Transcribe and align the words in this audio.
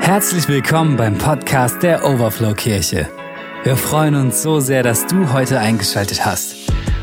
Herzlich 0.00 0.48
willkommen 0.48 0.96
beim 0.96 1.16
Podcast 1.18 1.82
der 1.82 2.02
Overflow 2.04 2.54
Kirche. 2.54 3.08
Wir 3.62 3.76
freuen 3.76 4.14
uns 4.16 4.42
so 4.42 4.58
sehr, 4.58 4.82
dass 4.82 5.06
du 5.06 5.30
heute 5.32 5.60
eingeschaltet 5.60 6.24
hast. 6.24 6.56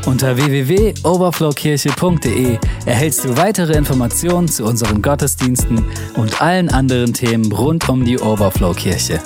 Unter 0.04 0.36
www.overflowkirche.de 0.36 2.58
erhältst 2.86 3.24
du 3.24 3.36
weitere 3.36 3.74
Informationen 3.74 4.48
zu 4.48 4.64
unseren 4.64 5.00
Gottesdiensten 5.00 5.84
und 6.16 6.42
allen 6.42 6.68
anderen 6.68 7.14
Themen 7.14 7.52
rund 7.52 7.88
um 7.88 8.04
die 8.04 8.18
Overflow 8.18 8.74
Kirche. 8.74 9.22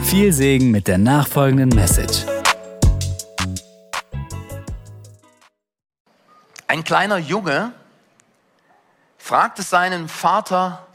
Viel 0.00 0.32
Segen 0.32 0.70
mit 0.70 0.86
der 0.86 0.98
nachfolgenden 0.98 1.70
Message. 1.70 2.24
Ein 6.68 6.84
kleiner 6.84 7.18
Junge 7.18 7.72
fragte 9.18 9.62
seinen 9.62 10.08
Vater, 10.08 10.86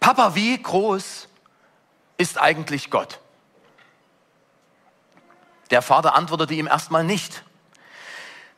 Papa, 0.00 0.34
wie 0.34 0.60
groß 0.60 1.27
ist 2.18 2.38
eigentlich 2.38 2.90
Gott? 2.90 3.20
Der 5.70 5.82
Vater 5.82 6.14
antwortete 6.14 6.54
ihm 6.54 6.66
erstmal 6.66 7.04
nicht, 7.04 7.44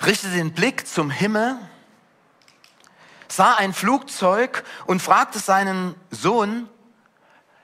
richtete 0.04 0.34
den 0.34 0.52
Blick 0.52 0.86
zum 0.86 1.10
Himmel, 1.10 1.56
sah 3.28 3.54
ein 3.54 3.72
Flugzeug 3.72 4.64
und 4.86 5.00
fragte 5.00 5.38
seinen 5.38 5.94
Sohn, 6.10 6.68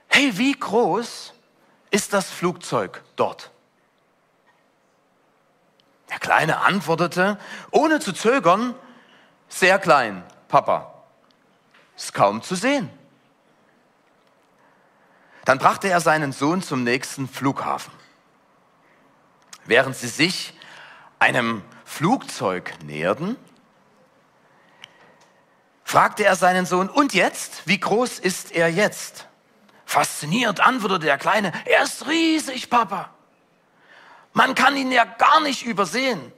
hey, 0.07 0.37
wie 0.37 0.53
groß 0.53 1.33
ist 1.91 2.13
das 2.13 2.29
Flugzeug 2.29 3.03
dort? 3.15 3.51
Der 6.09 6.19
Kleine 6.19 6.59
antwortete, 6.59 7.37
ohne 7.71 7.99
zu 7.99 8.13
zögern, 8.13 8.75
sehr 9.49 9.79
klein, 9.79 10.23
Papa, 10.47 10.93
ist 11.95 12.13
kaum 12.13 12.41
zu 12.41 12.55
sehen. 12.55 12.89
Dann 15.47 15.59
brachte 15.59 15.87
er 15.87 16.01
seinen 16.01 16.33
Sohn 16.33 16.61
zum 16.61 16.83
nächsten 16.83 17.29
Flughafen. 17.29 17.93
Während 19.63 19.95
sie 19.95 20.09
sich 20.09 20.53
einem 21.19 21.63
Flugzeug 21.85 22.73
näherten, 22.83 23.37
fragte 25.85 26.25
er 26.25 26.35
seinen 26.35 26.65
Sohn, 26.65 26.89
und 26.89 27.13
jetzt? 27.13 27.61
Wie 27.65 27.79
groß 27.79 28.19
ist 28.19 28.51
er 28.51 28.67
jetzt? 28.67 29.29
Fasziniert 29.85 30.59
antwortete 30.59 31.05
der 31.05 31.17
Kleine, 31.17 31.53
er 31.63 31.83
ist 31.83 32.07
riesig, 32.07 32.69
Papa. 32.69 33.11
Man 34.33 34.53
kann 34.53 34.75
ihn 34.75 34.91
ja 34.91 35.05
gar 35.05 35.39
nicht 35.39 35.65
übersehen. 35.65 36.33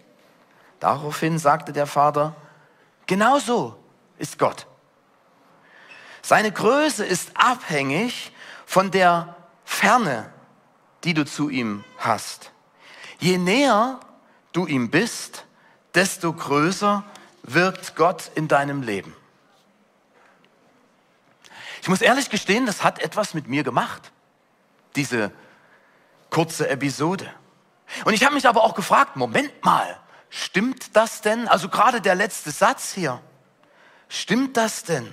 Daraufhin 0.80 1.40
sagte 1.40 1.74
der 1.74 1.88
Vater, 1.88 2.36
genau 3.08 3.40
so 3.40 3.76
ist 4.20 4.38
Gott. 4.38 4.68
Seine 6.22 6.52
Größe 6.52 7.04
ist 7.04 7.32
abhängig 7.34 8.34
von 8.70 8.92
der 8.92 9.36
Ferne, 9.66 10.32
die 11.04 11.16
du 11.16 11.26
zu 11.26 11.50
ihm 11.50 11.84
hast. 11.98 12.52
Je 13.18 13.40
näher 13.40 14.00
du 14.52 14.68
ihm 14.68 14.92
bist, 14.92 15.46
desto 15.96 16.32
größer 16.32 17.04
wirkt 17.42 17.96
Gott 17.96 18.30
in 18.36 18.48
deinem 18.48 18.84
Leben. 18.84 19.16
Ich 21.82 21.88
muss 21.88 22.02
ehrlich 22.02 22.30
gestehen, 22.30 22.68
das 22.68 22.84
hat 22.84 23.00
etwas 23.00 23.34
mit 23.34 23.48
mir 23.48 23.64
gemacht, 23.64 24.12
diese 24.96 25.32
kurze 26.30 26.70
Episode. 26.70 27.28
Und 28.06 28.14
ich 28.14 28.24
habe 28.24 28.36
mich 28.36 28.48
aber 28.48 28.64
auch 28.64 28.76
gefragt, 28.76 29.16
Moment 29.16 29.66
mal, 29.66 30.00
stimmt 30.30 30.96
das 30.96 31.22
denn? 31.22 31.48
Also 31.48 31.70
gerade 31.70 32.02
der 32.02 32.14
letzte 32.14 32.52
Satz 32.52 32.94
hier, 32.94 33.20
stimmt 34.10 34.58
das 34.58 34.84
denn? 34.84 35.12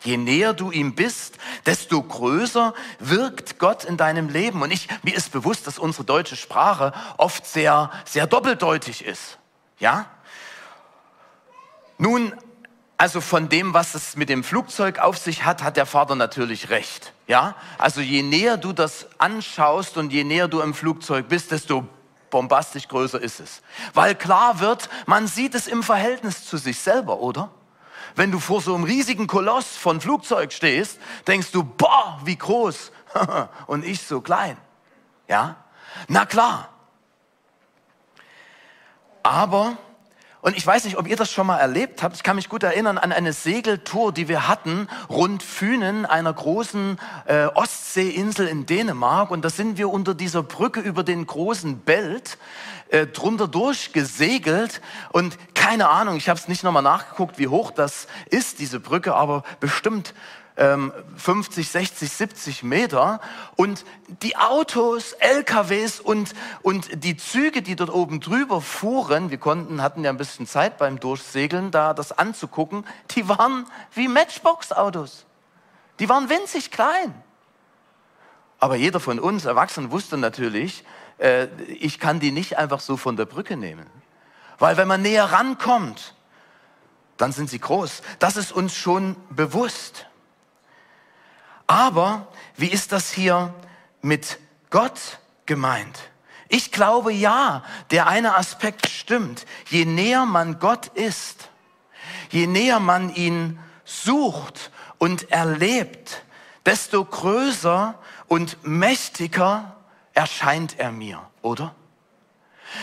Je 0.00 0.16
näher 0.16 0.54
du 0.54 0.70
ihm 0.70 0.94
bist, 0.94 1.38
desto 1.66 2.02
größer 2.02 2.72
wirkt 3.00 3.58
Gott 3.58 3.84
in 3.84 3.96
deinem 3.96 4.28
Leben. 4.28 4.62
Und 4.62 4.70
ich, 4.70 4.88
mir 5.02 5.14
ist 5.14 5.32
bewusst, 5.32 5.66
dass 5.66 5.78
unsere 5.78 6.04
deutsche 6.04 6.36
Sprache 6.36 6.92
oft 7.16 7.46
sehr, 7.46 7.90
sehr 8.04 8.26
doppeldeutig 8.26 9.04
ist. 9.04 9.38
Ja? 9.78 10.06
Nun, 11.98 12.32
also 12.96 13.20
von 13.20 13.48
dem, 13.48 13.74
was 13.74 13.94
es 13.94 14.16
mit 14.16 14.28
dem 14.28 14.44
Flugzeug 14.44 15.00
auf 15.00 15.18
sich 15.18 15.44
hat, 15.44 15.62
hat 15.62 15.76
der 15.76 15.86
Vater 15.86 16.14
natürlich 16.14 16.70
recht. 16.70 17.12
Ja? 17.26 17.56
Also 17.76 18.00
je 18.00 18.22
näher 18.22 18.56
du 18.56 18.72
das 18.72 19.06
anschaust 19.18 19.96
und 19.96 20.12
je 20.12 20.22
näher 20.22 20.46
du 20.46 20.60
im 20.60 20.74
Flugzeug 20.74 21.28
bist, 21.28 21.50
desto 21.50 21.86
bombastisch 22.30 22.86
größer 22.86 23.20
ist 23.20 23.40
es. 23.40 23.62
Weil 23.94 24.14
klar 24.14 24.60
wird, 24.60 24.88
man 25.06 25.26
sieht 25.26 25.54
es 25.54 25.66
im 25.66 25.82
Verhältnis 25.82 26.44
zu 26.44 26.56
sich 26.56 26.78
selber, 26.78 27.18
oder? 27.18 27.50
Wenn 28.16 28.30
du 28.30 28.38
vor 28.38 28.60
so 28.60 28.74
einem 28.74 28.84
riesigen 28.84 29.26
Koloss 29.26 29.76
von 29.76 30.00
Flugzeug 30.00 30.52
stehst, 30.52 30.98
denkst 31.26 31.50
du, 31.52 31.62
boah, 31.62 32.20
wie 32.24 32.36
groß 32.36 32.92
und 33.66 33.84
ich 33.84 34.02
so 34.02 34.20
klein. 34.20 34.56
Ja? 35.28 35.56
Na 36.08 36.26
klar. 36.26 36.70
Aber, 39.22 39.76
und 40.40 40.56
ich 40.56 40.66
weiß 40.66 40.84
nicht, 40.84 40.96
ob 40.96 41.06
ihr 41.06 41.16
das 41.16 41.30
schon 41.30 41.46
mal 41.46 41.58
erlebt 41.58 42.02
habt, 42.02 42.16
ich 42.16 42.22
kann 42.22 42.36
mich 42.36 42.48
gut 42.48 42.62
erinnern 42.62 42.96
an 42.96 43.12
eine 43.12 43.32
Segeltour, 43.32 44.12
die 44.12 44.28
wir 44.28 44.48
hatten 44.48 44.88
rund 45.10 45.42
Fünen, 45.42 46.06
einer 46.06 46.32
großen 46.32 46.98
äh, 47.26 47.46
Ostseeinsel 47.46 48.46
in 48.46 48.64
Dänemark. 48.64 49.30
Und 49.30 49.44
da 49.44 49.50
sind 49.50 49.76
wir 49.76 49.90
unter 49.90 50.14
dieser 50.14 50.42
Brücke 50.42 50.80
über 50.80 51.02
den 51.02 51.26
großen 51.26 51.80
Belt 51.80 52.38
äh, 52.90 53.06
drunter 53.06 53.48
durchgesegelt 53.48 54.80
und 55.12 55.36
keine 55.54 55.88
Ahnung, 55.88 56.16
ich 56.16 56.28
habe 56.28 56.38
es 56.38 56.48
nicht 56.48 56.64
nochmal 56.64 56.82
nachgeguckt, 56.82 57.38
wie 57.38 57.48
hoch 57.48 57.70
das 57.70 58.06
ist, 58.30 58.58
diese 58.58 58.80
Brücke, 58.80 59.14
aber 59.14 59.42
bestimmt 59.60 60.14
ähm, 60.58 60.92
50, 61.16 61.68
60, 61.68 62.10
70 62.10 62.62
Meter. 62.62 63.20
Und 63.56 63.84
die 64.22 64.36
Autos, 64.36 65.12
LKWs 65.12 66.00
und, 66.00 66.34
und 66.62 67.04
die 67.04 67.16
Züge, 67.16 67.62
die 67.62 67.76
dort 67.76 67.90
oben 67.90 68.20
drüber 68.20 68.60
fuhren, 68.60 69.30
wir 69.30 69.38
konnten, 69.38 69.82
hatten 69.82 70.04
ja 70.04 70.10
ein 70.10 70.16
bisschen 70.16 70.46
Zeit 70.46 70.78
beim 70.78 71.00
Durchsegeln, 71.00 71.70
da 71.70 71.94
das 71.94 72.16
anzugucken, 72.16 72.84
die 73.12 73.28
waren 73.28 73.66
wie 73.94 74.08
Matchbox-Autos. 74.08 75.24
Die 76.00 76.08
waren 76.08 76.28
winzig 76.28 76.70
klein. 76.70 77.14
Aber 78.60 78.74
jeder 78.74 78.98
von 78.98 79.20
uns 79.20 79.44
Erwachsenen 79.44 79.92
wusste 79.92 80.16
natürlich, 80.16 80.84
äh, 81.18 81.46
ich 81.66 81.98
kann 81.98 82.20
die 82.20 82.32
nicht 82.32 82.58
einfach 82.58 82.80
so 82.80 82.96
von 82.96 83.16
der 83.16 83.26
Brücke 83.26 83.56
nehmen. 83.56 83.86
Weil 84.58 84.76
wenn 84.76 84.88
man 84.88 85.02
näher 85.02 85.24
rankommt, 85.24 86.14
dann 87.16 87.32
sind 87.32 87.50
sie 87.50 87.58
groß. 87.58 88.02
Das 88.18 88.36
ist 88.36 88.52
uns 88.52 88.74
schon 88.74 89.16
bewusst. 89.30 90.06
Aber 91.66 92.28
wie 92.56 92.68
ist 92.68 92.92
das 92.92 93.12
hier 93.12 93.54
mit 94.00 94.38
Gott 94.70 95.18
gemeint? 95.46 96.10
Ich 96.48 96.72
glaube 96.72 97.12
ja, 97.12 97.62
der 97.90 98.06
eine 98.06 98.36
Aspekt 98.36 98.88
stimmt. 98.88 99.44
Je 99.68 99.84
näher 99.84 100.24
man 100.24 100.58
Gott 100.58 100.86
ist, 100.86 101.50
je 102.30 102.46
näher 102.46 102.80
man 102.80 103.14
ihn 103.14 103.58
sucht 103.84 104.70
und 104.96 105.30
erlebt, 105.30 106.22
desto 106.64 107.04
größer 107.04 107.98
und 108.28 108.58
mächtiger 108.66 109.76
erscheint 110.18 110.80
er 110.80 110.90
mir, 110.90 111.20
oder? 111.42 111.76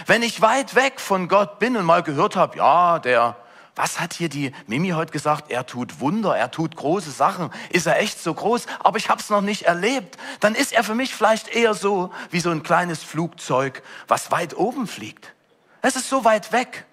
Wenn 0.06 0.24
ich 0.24 0.42
weit 0.42 0.74
weg 0.74 1.02
von 1.02 1.28
Gott 1.28 1.60
bin 1.60 1.76
und 1.76 1.84
mal 1.84 2.02
gehört 2.02 2.38
habe, 2.38 2.58
ja, 2.58 2.98
der, 3.00 3.36
was 3.76 4.00
hat 4.00 4.14
hier 4.14 4.30
die 4.30 4.54
Mimi 4.68 4.92
heute 4.92 5.12
gesagt? 5.12 5.52
Er 5.52 5.66
tut 5.66 6.00
Wunder, 6.00 6.38
er 6.38 6.50
tut 6.50 6.78
große 6.78 7.12
Sachen. 7.12 7.52
Ist 7.72 7.88
er 7.88 8.00
echt 8.00 8.24
so 8.24 8.34
groß? 8.34 8.68
Aber 8.80 8.98
ich 8.98 9.10
habe 9.10 9.20
es 9.20 9.30
noch 9.30 9.42
nicht 9.42 9.64
erlebt. 9.64 10.18
Dann 10.40 10.56
ist 10.56 10.72
er 10.72 10.86
für 10.86 10.96
mich 10.96 11.14
vielleicht 11.14 11.50
eher 11.50 11.74
so 11.74 12.10
wie 12.32 12.40
so 12.40 12.52
ein 12.52 12.64
kleines 12.64 13.04
Flugzeug, 13.04 13.84
was 14.08 14.32
weit 14.32 14.56
oben 14.56 14.88
fliegt. 14.88 15.34
Es 15.82 15.98
ist 15.98 16.10
so 16.10 16.24
weit 16.24 16.54
weg. 16.54 16.86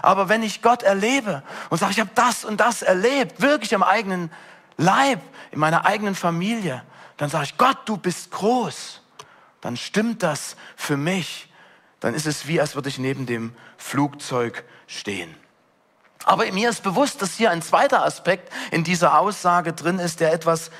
Aber 0.00 0.30
wenn 0.30 0.42
ich 0.42 0.62
Gott 0.62 0.82
erlebe 0.82 1.42
und 1.68 1.76
sage, 1.76 1.92
ich 1.92 2.00
habe 2.00 2.10
das 2.14 2.46
und 2.46 2.60
das 2.60 2.80
erlebt, 2.80 3.42
wirklich 3.42 3.74
am 3.74 3.82
eigenen 3.82 4.32
Leib, 4.78 5.20
in 5.50 5.58
meiner 5.58 5.84
eigenen 5.84 6.14
Familie, 6.14 6.82
dann 7.18 7.28
sage 7.28 7.44
ich, 7.44 7.58
Gott, 7.58 7.76
du 7.84 7.98
bist 7.98 8.30
groß 8.30 9.01
dann 9.62 9.78
stimmt 9.78 10.22
das 10.22 10.56
für 10.76 10.98
mich. 10.98 11.48
Dann 12.00 12.14
ist 12.14 12.26
es 12.26 12.46
wie, 12.46 12.60
als 12.60 12.74
würde 12.74 12.90
ich 12.90 12.98
neben 12.98 13.24
dem 13.24 13.54
Flugzeug 13.78 14.64
stehen. 14.86 15.34
Aber 16.24 16.50
mir 16.52 16.68
ist 16.68 16.82
bewusst, 16.82 17.22
dass 17.22 17.34
hier 17.34 17.50
ein 17.50 17.62
zweiter 17.62 18.04
Aspekt 18.04 18.52
in 18.70 18.84
dieser 18.84 19.18
Aussage 19.18 19.72
drin 19.72 19.98
ist, 19.98 20.20
der 20.20 20.32
etwas 20.32 20.70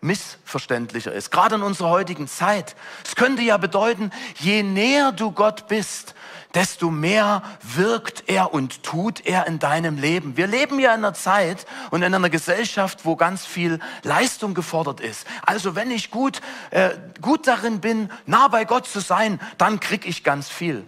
missverständlicher 0.00 1.12
ist, 1.12 1.30
gerade 1.30 1.56
in 1.56 1.62
unserer 1.62 1.90
heutigen 1.90 2.26
Zeit. 2.26 2.74
Es 3.04 3.16
könnte 3.16 3.42
ja 3.42 3.58
bedeuten, 3.58 4.10
je 4.36 4.62
näher 4.62 5.12
du 5.12 5.30
Gott 5.30 5.68
bist, 5.68 6.14
desto 6.54 6.90
mehr 6.90 7.42
wirkt 7.62 8.28
er 8.28 8.52
und 8.52 8.82
tut 8.82 9.24
er 9.26 9.46
in 9.46 9.58
deinem 9.58 9.98
Leben. 9.98 10.36
Wir 10.36 10.46
leben 10.46 10.78
ja 10.80 10.94
in 10.94 11.04
einer 11.04 11.14
Zeit 11.14 11.66
und 11.90 12.02
in 12.02 12.14
einer 12.14 12.30
Gesellschaft, 12.30 13.04
wo 13.04 13.16
ganz 13.16 13.46
viel 13.46 13.78
Leistung 14.02 14.54
gefordert 14.54 15.00
ist. 15.00 15.26
Also 15.42 15.74
wenn 15.74 15.90
ich 15.90 16.10
gut, 16.10 16.40
äh, 16.70 16.90
gut 17.20 17.46
darin 17.46 17.80
bin, 17.80 18.10
nah 18.26 18.48
bei 18.48 18.64
Gott 18.64 18.86
zu 18.86 19.00
sein, 19.00 19.40
dann 19.58 19.80
krieg 19.80 20.06
ich 20.06 20.24
ganz 20.24 20.48
viel. 20.48 20.84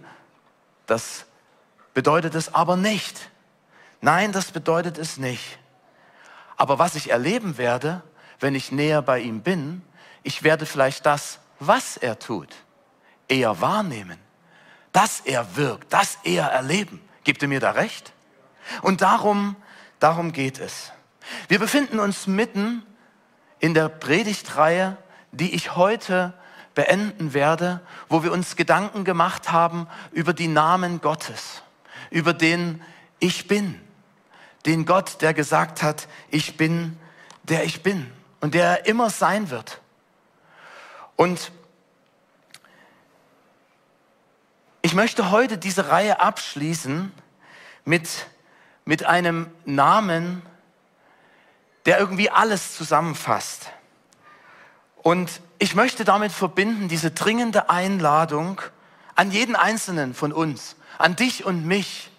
Das 0.85 1.25
bedeutet 1.93 2.35
es 2.35 2.53
aber 2.53 2.75
nicht. 2.75 3.29
Nein, 4.01 4.31
das 4.31 4.51
bedeutet 4.51 4.97
es 4.97 5.17
nicht. 5.17 5.59
Aber 6.57 6.77
was 6.77 6.95
ich 6.95 7.09
erleben 7.09 7.57
werde, 7.57 8.01
wenn 8.39 8.55
ich 8.55 8.71
näher 8.71 9.01
bei 9.01 9.19
ihm 9.19 9.41
bin, 9.41 9.81
ich 10.23 10.43
werde 10.43 10.65
vielleicht 10.65 11.05
das, 11.05 11.39
was 11.59 11.97
er 11.97 12.19
tut, 12.19 12.49
eher 13.27 13.61
wahrnehmen, 13.61 14.19
dass 14.93 15.19
er 15.21 15.57
wirkt, 15.57 15.91
dass 15.91 16.17
er 16.23 16.45
erleben. 16.45 17.01
Gibt 17.23 17.41
ihr 17.41 17.47
mir 17.47 17.59
da 17.59 17.71
recht? 17.71 18.13
Und 18.81 19.01
darum, 19.01 19.55
darum 19.99 20.31
geht 20.31 20.59
es. 20.59 20.91
Wir 21.47 21.59
befinden 21.59 21.99
uns 21.99 22.27
mitten 22.27 22.83
in 23.59 23.73
der 23.73 23.89
Predigtreihe, 23.89 24.97
die 25.31 25.53
ich 25.53 25.75
heute 25.75 26.33
beenden 26.75 27.33
werde, 27.33 27.81
wo 28.09 28.23
wir 28.23 28.31
uns 28.31 28.55
Gedanken 28.55 29.03
gemacht 29.03 29.51
haben 29.51 29.87
über 30.11 30.33
die 30.33 30.47
Namen 30.47 31.01
Gottes, 31.01 31.61
über 32.09 32.33
den 32.33 32.81
Ich 33.19 33.47
bin, 33.47 33.79
den 34.65 34.85
Gott, 34.85 35.21
der 35.21 35.33
gesagt 35.33 35.83
hat, 35.83 36.07
ich 36.29 36.57
bin, 36.57 36.97
der 37.43 37.63
ich 37.63 37.83
bin 37.83 38.11
und 38.41 38.53
der 38.53 38.85
immer 38.85 39.09
sein 39.09 39.49
wird. 39.49 39.79
Und 41.15 41.51
ich 44.83 44.93
möchte 44.93 45.31
heute 45.31 45.57
diese 45.57 45.89
Reihe 45.89 46.19
abschließen 46.19 47.11
mit, 47.85 48.27
mit 48.83 49.05
einem 49.05 49.49
Namen, 49.65 50.43
der 51.85 51.99
irgendwie 51.99 52.29
alles 52.29 52.75
zusammenfasst. 52.75 53.71
Und 54.97 55.41
ich 55.57 55.73
möchte 55.73 56.03
damit 56.03 56.33
verbinden 56.33 56.89
diese 56.89 57.11
dringende 57.11 57.69
Einladung 57.69 58.61
an 59.15 59.31
jeden 59.31 59.55
Einzelnen 59.55 60.13
von 60.13 60.33
uns, 60.33 60.75
an 60.97 61.15
dich 61.15 61.45
und 61.45 61.65
mich. 61.65 62.11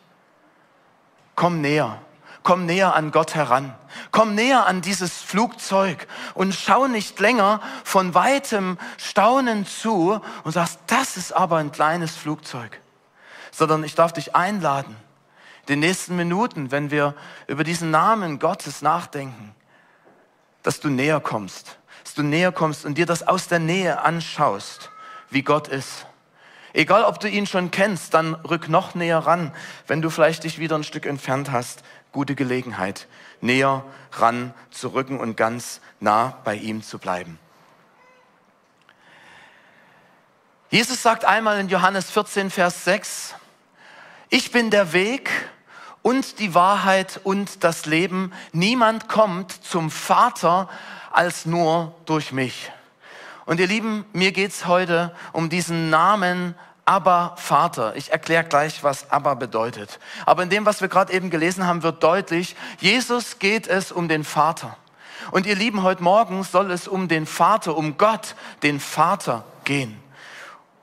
Komm 1.35 1.61
näher, 1.61 2.01
komm 2.45 2.67
näher 2.67 2.95
an 2.95 3.11
Gott 3.11 3.35
heran, 3.35 3.75
komm 4.13 4.37
näher 4.37 4.67
an 4.67 4.83
dieses 4.83 5.21
Flugzeug 5.21 6.07
und 6.35 6.55
schau 6.55 6.87
nicht 6.87 7.19
länger 7.19 7.61
von 7.83 8.15
weitem 8.15 8.79
staunend 8.99 9.69
zu 9.69 10.21
und 10.45 10.53
sagst, 10.53 10.79
das 10.87 11.17
ist 11.17 11.33
aber 11.33 11.57
ein 11.57 11.73
kleines 11.73 12.15
Flugzeug, 12.15 12.81
sondern 13.51 13.83
ich 13.83 13.97
darf 13.97 14.13
dich 14.13 14.37
einladen, 14.37 14.95
den 15.69 15.81
nächsten 15.81 16.17
Minuten, 16.17 16.71
wenn 16.71 16.91
wir 16.91 17.15
über 17.47 17.65
diesen 17.65 17.91
Namen 17.91 18.39
Gottes 18.39 18.83
nachdenken, 18.83 19.55
dass 20.63 20.81
du 20.81 20.91
näher 20.91 21.21
kommst, 21.21 21.79
dass 22.05 22.13
du 22.13 22.23
näher 22.23 22.53
kommst 22.53 22.85
und 22.85 22.99
dir 22.99 23.07
das 23.07 23.27
aus 23.27 23.49
der 23.49 23.59
Nähe 23.59 24.03
anschaust, 24.03 24.91
wie 25.31 25.43
Gott 25.43 25.69
ist. 25.69 26.07
Egal, 26.75 27.05
ob 27.05 27.21
du 27.21 27.29
ihn 27.29 27.47
schon 27.47 27.71
kennst, 27.71 28.15
dann 28.15 28.35
rück 28.35 28.69
noch 28.69 28.97
näher 28.97 29.21
ran. 29.21 29.53
Wenn 29.87 30.03
du 30.03 30.11
vielleicht 30.11 30.43
dich 30.43 30.59
wieder 30.59 30.77
ein 30.77 30.83
Stück 30.83 31.07
entfernt 31.07 31.53
hast, 31.53 31.85
gute 32.11 32.35
Gelegenheit, 32.35 33.07
näher 33.41 33.85
ran 34.11 34.53
zu 34.71 34.89
rücken 34.89 35.21
und 35.21 35.37
ganz 35.37 35.81
nah 36.01 36.37
bei 36.43 36.57
ihm 36.57 36.83
zu 36.83 36.99
bleiben. 36.99 37.39
Jesus 40.69 41.01
sagt 41.01 41.25
einmal 41.25 41.61
in 41.61 41.69
Johannes 41.69 42.11
14, 42.11 42.51
Vers 42.51 42.85
6, 42.85 43.37
ich 44.29 44.51
bin 44.51 44.71
der 44.71 44.93
Weg 44.93 45.31
und 46.03 46.41
die 46.41 46.55
Wahrheit 46.55 47.21
und 47.23 47.63
das 47.63 47.87
Leben. 47.87 48.33
Niemand 48.51 49.09
kommt 49.09 49.53
zum 49.53 49.93
Vater 49.93 50.69
als 51.13 51.47
nur 51.47 51.95
durch 52.07 52.33
mich. 52.33 52.73
Und 53.47 53.61
ihr 53.61 53.67
Lieben, 53.67 54.07
mir 54.13 54.33
geht's 54.33 54.67
heute 54.67 55.15
um 55.33 55.51
diesen 55.51 55.91
Namen 55.91 56.55
Abba 56.87 57.35
Vater. 57.37 57.95
Ich 57.97 58.13
erkläre 58.13 58.45
gleich, 58.45 58.83
was 58.83 59.11
Abba 59.11 59.35
bedeutet. 59.35 59.99
Aber 60.25 60.43
in 60.43 60.51
dem, 60.51 60.67
was 60.67 60.81
wir 60.81 60.89
gerade 60.89 61.13
eben 61.13 61.31
gelesen 61.31 61.67
haben, 61.67 61.83
wird 61.83 62.03
deutlich, 62.03 62.57
Jesus 62.81 63.39
geht 63.39 63.67
es 63.67 63.93
um 63.93 64.09
den 64.09 64.25
Vater. 64.25 64.77
Und 65.31 65.47
ihr 65.47 65.57
Lieben, 65.57 65.83
heute 65.83 66.03
Morgen 66.03 66.43
soll 66.43 66.71
es 66.71 66.89
um 66.89 67.09
den 67.09 67.27
Vater, 67.27 67.77
um 67.77 67.97
Gott, 67.97 68.35
den 68.63 68.81
Vater 68.81 69.45
gehen. 69.65 69.99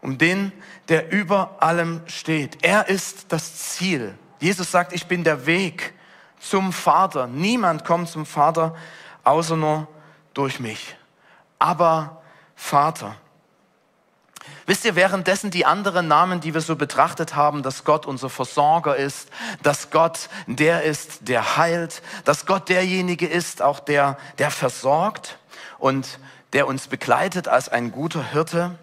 Um 0.02 0.18
den, 0.18 0.52
der 0.88 1.12
über 1.12 1.58
allem 1.60 2.02
steht. 2.08 2.64
Er 2.64 2.90
ist 2.90 3.32
das 3.32 3.56
Ziel. 3.56 4.16
Jesus 4.40 4.72
sagt, 4.72 4.94
ich 4.94 5.06
bin 5.06 5.24
der 5.24 5.46
Weg 5.46 5.94
zum 6.40 6.74
Vater. 6.74 7.28
Niemand 7.28 7.86
kommt 7.86 8.10
zum 8.10 8.26
Vater 8.26 8.76
außer 9.24 9.56
nur 9.56 9.88
durch 10.34 10.60
mich. 10.60 10.96
Aber 11.60 12.21
Vater. 12.62 13.16
Wisst 14.66 14.86
ihr, 14.86 14.96
währenddessen 14.96 15.50
die 15.50 15.66
anderen 15.66 16.08
Namen, 16.08 16.42
die 16.42 16.54
wir 16.54 16.62
so 16.62 16.76
betrachtet 16.76 17.36
haben, 17.36 17.64
dass 17.64 17.84
Gott 17.84 18.06
unser 18.06 18.30
Versorger 18.30 18.96
ist, 18.96 19.30
dass 19.64 19.90
Gott 19.90 20.30
der 20.46 20.84
ist, 20.84 21.28
der 21.28 21.58
heilt, 21.58 22.02
dass 22.24 22.46
Gott 22.46 22.70
derjenige 22.70 23.28
ist, 23.28 23.62
auch 23.62 23.80
der, 23.80 24.18
der 24.38 24.52
versorgt 24.52 25.40
und 25.80 26.20
der 26.54 26.68
uns 26.68 26.88
begleitet 26.88 27.48
als 27.48 27.68
ein 27.68 27.92
guter 27.92 28.24
Hirte, 28.24 28.78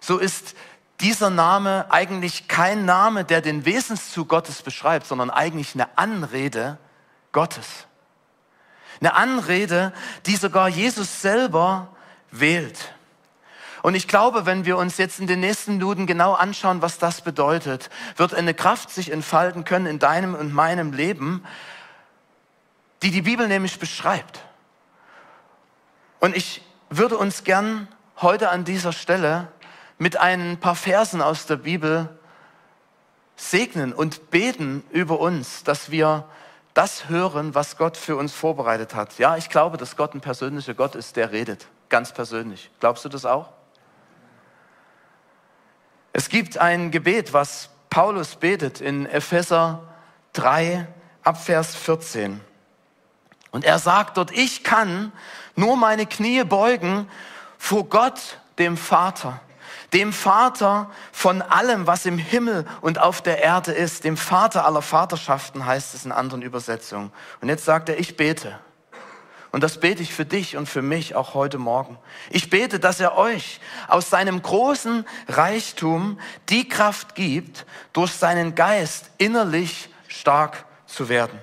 so 0.00 0.18
ist 0.18 0.54
dieser 1.00 1.30
Name 1.30 1.86
eigentlich 1.88 2.46
kein 2.46 2.84
Name, 2.84 3.24
der 3.24 3.40
den 3.40 3.64
Wesenszug 3.64 4.28
Gottes 4.28 4.62
beschreibt, 4.62 5.06
sondern 5.06 5.30
eigentlich 5.30 5.74
eine 5.74 5.96
Anrede 5.96 6.78
Gottes. 7.32 7.86
Eine 9.00 9.14
Anrede, 9.14 9.92
die 10.26 10.36
sogar 10.36 10.68
Jesus 10.68 11.22
selber 11.22 11.88
wählt. 12.30 12.93
Und 13.84 13.94
ich 13.94 14.08
glaube, 14.08 14.46
wenn 14.46 14.64
wir 14.64 14.78
uns 14.78 14.96
jetzt 14.96 15.20
in 15.20 15.26
den 15.26 15.40
nächsten 15.40 15.72
Minuten 15.72 16.06
genau 16.06 16.32
anschauen, 16.32 16.80
was 16.80 16.96
das 16.96 17.20
bedeutet, 17.20 17.90
wird 18.16 18.32
eine 18.32 18.54
Kraft 18.54 18.88
sich 18.88 19.12
entfalten 19.12 19.66
können 19.66 19.84
in 19.84 19.98
deinem 19.98 20.34
und 20.34 20.54
meinem 20.54 20.94
Leben, 20.94 21.44
die 23.02 23.10
die 23.10 23.20
Bibel 23.20 23.46
nämlich 23.46 23.78
beschreibt. 23.78 24.40
Und 26.18 26.34
ich 26.34 26.62
würde 26.88 27.18
uns 27.18 27.44
gern 27.44 27.86
heute 28.22 28.48
an 28.48 28.64
dieser 28.64 28.90
Stelle 28.90 29.48
mit 29.98 30.16
ein 30.16 30.58
paar 30.58 30.76
Versen 30.76 31.20
aus 31.20 31.44
der 31.44 31.56
Bibel 31.56 32.08
segnen 33.36 33.92
und 33.92 34.30
beten 34.30 34.82
über 34.92 35.20
uns, 35.20 35.62
dass 35.62 35.90
wir 35.90 36.24
das 36.72 37.10
hören, 37.10 37.54
was 37.54 37.76
Gott 37.76 37.98
für 37.98 38.16
uns 38.16 38.32
vorbereitet 38.32 38.94
hat. 38.94 39.18
Ja, 39.18 39.36
ich 39.36 39.50
glaube, 39.50 39.76
dass 39.76 39.94
Gott 39.94 40.14
ein 40.14 40.22
persönlicher 40.22 40.72
Gott 40.72 40.94
ist, 40.94 41.16
der 41.16 41.32
redet, 41.32 41.66
ganz 41.90 42.12
persönlich. 42.12 42.70
Glaubst 42.80 43.04
du 43.04 43.10
das 43.10 43.26
auch? 43.26 43.52
Es 46.16 46.28
gibt 46.28 46.58
ein 46.58 46.92
Gebet, 46.92 47.32
was 47.32 47.70
Paulus 47.90 48.36
betet 48.36 48.80
in 48.80 49.04
Epheser 49.04 49.82
3 50.34 50.86
Abvers 51.24 51.74
14. 51.74 52.40
Und 53.50 53.64
er 53.64 53.80
sagt 53.80 54.16
dort, 54.16 54.30
ich 54.30 54.62
kann 54.62 55.10
nur 55.56 55.76
meine 55.76 56.06
Knie 56.06 56.44
beugen 56.44 57.10
vor 57.58 57.88
Gott, 57.88 58.38
dem 58.58 58.76
Vater, 58.76 59.40
dem 59.92 60.12
Vater 60.12 60.88
von 61.10 61.42
allem, 61.42 61.88
was 61.88 62.06
im 62.06 62.18
Himmel 62.18 62.64
und 62.80 63.00
auf 63.00 63.20
der 63.20 63.42
Erde 63.42 63.72
ist, 63.72 64.04
dem 64.04 64.16
Vater 64.16 64.64
aller 64.64 64.82
Vaterschaften 64.82 65.66
heißt 65.66 65.94
es 65.94 66.04
in 66.04 66.12
anderen 66.12 66.42
Übersetzungen. 66.42 67.10
Und 67.40 67.48
jetzt 67.48 67.64
sagt 67.64 67.88
er, 67.88 67.98
ich 67.98 68.16
bete. 68.16 68.56
Und 69.54 69.60
das 69.60 69.78
bete 69.78 70.02
ich 70.02 70.12
für 70.12 70.24
dich 70.24 70.56
und 70.56 70.68
für 70.68 70.82
mich 70.82 71.14
auch 71.14 71.34
heute 71.34 71.58
Morgen. 71.58 71.96
Ich 72.28 72.50
bete, 72.50 72.80
dass 72.80 72.98
er 72.98 73.16
euch 73.16 73.60
aus 73.86 74.10
seinem 74.10 74.42
großen 74.42 75.06
Reichtum 75.28 76.18
die 76.48 76.68
Kraft 76.68 77.14
gibt, 77.14 77.64
durch 77.92 78.10
seinen 78.10 78.56
Geist 78.56 79.12
innerlich 79.16 79.90
stark 80.08 80.64
zu 80.86 81.08
werden. 81.08 81.38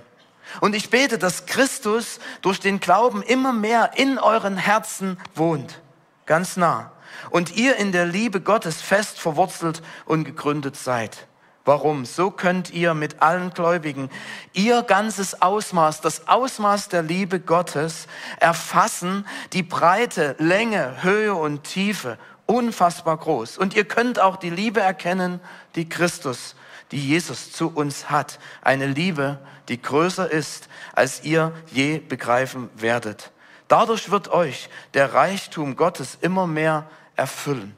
Und 0.60 0.76
ich 0.76 0.90
bete, 0.90 1.20
dass 1.20 1.46
Christus 1.46 2.20
durch 2.42 2.60
den 2.60 2.82
Glauben 2.82 3.24
immer 3.24 3.54
mehr 3.54 3.92
in 3.96 4.20
euren 4.20 4.58
Herzen 4.58 5.18
wohnt, 5.34 5.80
ganz 6.26 6.58
nah. 6.58 6.92
Und 7.30 7.56
ihr 7.56 7.78
in 7.78 7.94
der 7.94 8.08
Liebe 8.08 8.42
Gottes 8.42 8.82
fest 8.82 9.22
verwurzelt 9.22 9.82
und 10.04 10.26
gegründet 10.26 10.76
seid. 10.76 11.28
Warum? 11.64 12.06
So 12.06 12.32
könnt 12.32 12.72
ihr 12.72 12.96
mit 12.96 13.22
allen 13.22 13.52
Gläubigen 13.52 14.10
ihr 14.54 14.82
ganzes 14.82 15.44
Ausmaß, 15.44 16.02
das 16.02 16.28
Ausmaß 16.28 16.90
der 16.90 17.04
Liebe 17.04 17.40
Gottes 17.40 18.08
erfassen, 18.40 19.28
die 19.54 19.62
Breite, 19.62 20.36
Länge, 20.40 21.04
Höhe 21.04 21.36
und 21.36 21.64
Tiefe, 21.64 22.18
unfassbar 22.48 23.18
groß. 23.18 23.60
Und 23.60 23.76
ihr 23.76 23.86
könnt 23.86 24.20
auch 24.20 24.38
die 24.38 24.50
Liebe 24.50 24.80
erkennen, 24.80 25.40
die 25.76 25.88
Christus, 25.88 26.56
die 26.92 27.00
Jesus 27.00 27.52
zu 27.52 27.70
uns 27.70 28.10
hat. 28.10 28.40
Eine 28.64 28.88
Liebe, 28.88 29.40
die 29.70 29.82
größer 29.82 30.30
ist, 30.30 30.68
als 30.94 31.24
ihr 31.24 31.54
je 31.72 32.00
begreifen 32.00 32.70
werdet. 32.76 33.32
Dadurch 33.68 34.10
wird 34.10 34.30
euch 34.30 34.70
der 34.96 35.14
Reichtum 35.14 35.76
Gottes 35.76 36.18
immer 36.20 36.48
mehr 36.48 36.90
erfüllen. 37.16 37.76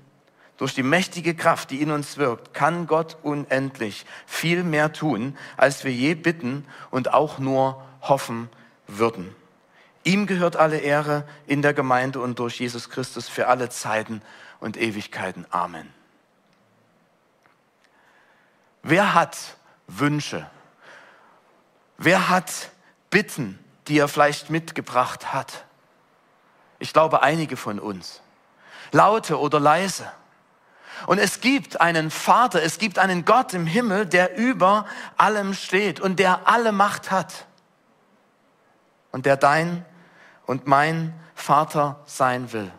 Durch 0.58 0.76
die 0.76 0.84
mächtige 0.84 1.36
Kraft, 1.36 1.72
die 1.72 1.82
in 1.82 1.92
uns 1.92 2.18
wirkt, 2.18 2.54
kann 2.54 2.88
Gott 2.88 3.18
unendlich 3.24 4.06
viel 4.26 4.64
mehr 4.64 4.94
tun, 4.94 5.38
als 5.58 5.84
wir 5.84 5.92
je 5.92 6.14
bitten 6.14 6.66
und 6.92 7.14
auch 7.14 7.40
nur 7.40 7.84
hoffen 8.02 8.50
würden. 8.88 9.36
Ihm 10.04 10.28
gehört 10.28 10.56
alle 10.56 10.78
Ehre 10.78 11.28
in 11.48 11.62
der 11.62 11.74
Gemeinde 11.74 12.20
und 12.20 12.38
durch 12.40 12.60
Jesus 12.60 12.90
Christus 12.90 13.30
für 13.30 13.48
alle 13.48 13.70
Zeiten 13.70 14.22
und 14.60 14.78
Ewigkeiten. 14.78 15.46
Amen. 15.50 15.92
Wer 18.84 19.14
hat 19.14 19.38
Wünsche? 19.88 20.50
Wer 21.98 22.30
hat 22.30 22.70
Bitten, 23.10 23.58
die 23.88 23.98
er 23.98 24.08
vielleicht 24.08 24.50
mitgebracht 24.50 25.34
hat? 25.34 25.66
Ich 26.80 26.92
glaube, 26.92 27.24
einige 27.24 27.56
von 27.56 27.80
uns. 27.80 28.22
laute 28.92 29.40
oder 29.40 29.60
leise. 29.60 30.10
Und 31.08 31.18
es 31.18 31.42
gibt 31.42 31.82
einen 31.82 32.12
Vater, 32.12 32.64
es 32.64 32.78
gibt 32.78 33.00
einen 33.00 33.26
Gott 33.26 33.54
im 33.54 33.66
Himmel, 33.66 34.06
der 34.06 34.38
über 34.38 34.86
allem 35.18 35.54
steht 35.54 36.00
und 36.00 36.20
der 36.20 36.48
alle 36.48 36.72
Macht 36.72 37.12
hat. 37.12 37.46
Und 39.12 39.26
der 39.26 39.38
dein 39.38 39.86
und 40.46 40.68
mein 40.68 41.14
Vater 41.36 42.00
sein 42.06 42.52
will. 42.54 42.72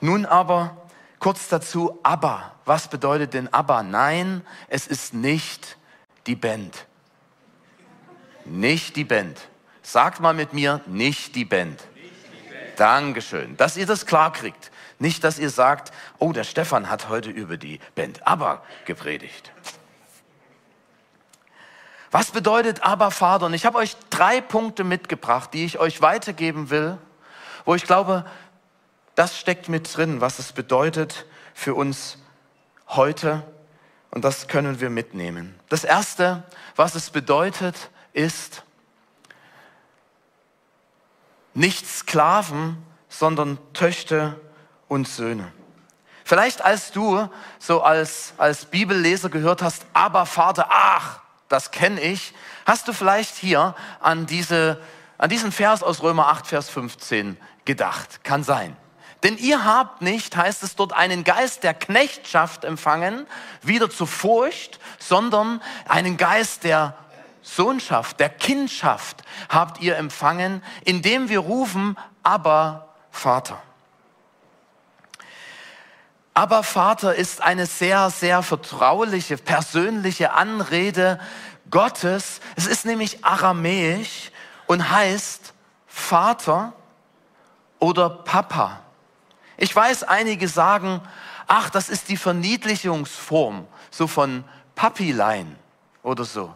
Nun 0.00 0.26
aber 0.26 0.76
kurz 1.18 1.48
dazu 1.48 1.98
Abba. 2.02 2.52
Was 2.64 2.88
bedeutet 2.88 3.34
denn 3.34 3.52
Abba? 3.52 3.82
Nein, 3.82 4.42
es 4.68 4.86
ist 4.86 5.14
nicht 5.14 5.76
die 6.26 6.36
Band. 6.36 6.86
Nicht 8.44 8.96
die 8.96 9.04
Band. 9.04 9.38
Sagt 9.82 10.20
mal 10.20 10.34
mit 10.34 10.52
mir, 10.52 10.80
nicht 10.86 11.34
die 11.34 11.44
Band. 11.44 11.82
Dankeschön, 12.76 13.56
dass 13.56 13.76
ihr 13.76 13.86
das 13.86 14.06
klar 14.06 14.32
kriegt. 14.32 14.70
Nicht, 14.98 15.24
dass 15.24 15.38
ihr 15.38 15.50
sagt, 15.50 15.92
oh, 16.18 16.32
der 16.32 16.44
Stefan 16.44 16.88
hat 16.88 17.08
heute 17.08 17.30
über 17.30 17.56
die 17.56 17.80
Band 17.94 18.26
Aber 18.26 18.62
gepredigt. 18.84 19.52
Was 22.10 22.30
bedeutet 22.30 22.82
aber 22.84 23.10
Vater? 23.10 23.46
Und 23.46 23.54
ich 23.54 23.66
habe 23.66 23.78
euch 23.78 23.96
drei 24.08 24.40
Punkte 24.40 24.84
mitgebracht, 24.84 25.50
die 25.52 25.64
ich 25.64 25.80
euch 25.80 26.00
weitergeben 26.00 26.70
will, 26.70 26.96
wo 27.64 27.74
ich 27.74 27.82
glaube, 27.82 28.24
das 29.16 29.36
steckt 29.36 29.68
mit 29.68 29.96
drin, 29.96 30.20
was 30.20 30.38
es 30.38 30.52
bedeutet 30.52 31.26
für 31.54 31.74
uns 31.74 32.18
heute. 32.88 33.42
Und 34.10 34.24
das 34.24 34.46
können 34.46 34.80
wir 34.80 34.90
mitnehmen. 34.90 35.58
Das 35.68 35.82
Erste, 35.82 36.44
was 36.76 36.94
es 36.94 37.10
bedeutet, 37.10 37.90
ist, 38.12 38.62
nicht 41.52 41.86
Sklaven, 41.86 42.76
sondern 43.08 43.58
Töchter 43.72 44.36
und 44.88 45.08
Söhne. 45.08 45.52
Vielleicht 46.24 46.64
als 46.64 46.90
du 46.92 47.28
so 47.58 47.82
als, 47.82 48.32
als 48.38 48.64
Bibelleser 48.64 49.28
gehört 49.28 49.62
hast, 49.62 49.84
aber 49.92 50.24
Vater, 50.24 50.68
ach, 50.70 51.20
das 51.48 51.70
kenne 51.70 52.00
ich, 52.00 52.32
hast 52.64 52.88
du 52.88 52.92
vielleicht 52.92 53.36
hier 53.36 53.74
an, 54.00 54.26
diese, 54.26 54.80
an 55.18 55.28
diesen 55.28 55.52
Vers 55.52 55.82
aus 55.82 56.02
Römer 56.02 56.28
8, 56.28 56.46
Vers 56.46 56.70
15 56.70 57.36
gedacht. 57.66 58.24
Kann 58.24 58.42
sein. 58.42 58.76
Denn 59.22 59.38
ihr 59.38 59.64
habt 59.64 60.02
nicht, 60.02 60.36
heißt 60.36 60.62
es 60.62 60.76
dort, 60.76 60.92
einen 60.92 61.24
Geist 61.24 61.62
der 61.62 61.74
Knechtschaft 61.74 62.64
empfangen, 62.64 63.26
wieder 63.62 63.88
zur 63.90 64.06
Furcht, 64.06 64.78
sondern 64.98 65.62
einen 65.88 66.16
Geist 66.16 66.64
der 66.64 66.94
Sohnschaft, 67.40 68.20
der 68.20 68.30
Kindschaft 68.30 69.22
habt 69.48 69.80
ihr 69.80 69.96
empfangen, 69.96 70.62
indem 70.84 71.28
wir 71.28 71.40
rufen, 71.40 71.96
aber 72.22 72.94
Vater. 73.10 73.62
Aber 76.34 76.64
Vater 76.64 77.14
ist 77.14 77.40
eine 77.40 77.66
sehr, 77.66 78.10
sehr 78.10 78.42
vertrauliche, 78.42 79.36
persönliche 79.36 80.32
Anrede 80.32 81.20
Gottes. 81.70 82.40
Es 82.56 82.66
ist 82.66 82.84
nämlich 82.84 83.24
aramäisch 83.24 84.32
und 84.66 84.90
heißt 84.90 85.54
Vater 85.86 86.72
oder 87.78 88.10
Papa. 88.10 88.80
Ich 89.56 89.74
weiß, 89.74 90.02
einige 90.02 90.48
sagen, 90.48 91.00
ach, 91.46 91.70
das 91.70 91.88
ist 91.88 92.08
die 92.08 92.16
Verniedlichungsform, 92.16 93.68
so 93.92 94.08
von 94.08 94.42
Papilein 94.74 95.56
oder 96.02 96.24
so. 96.24 96.52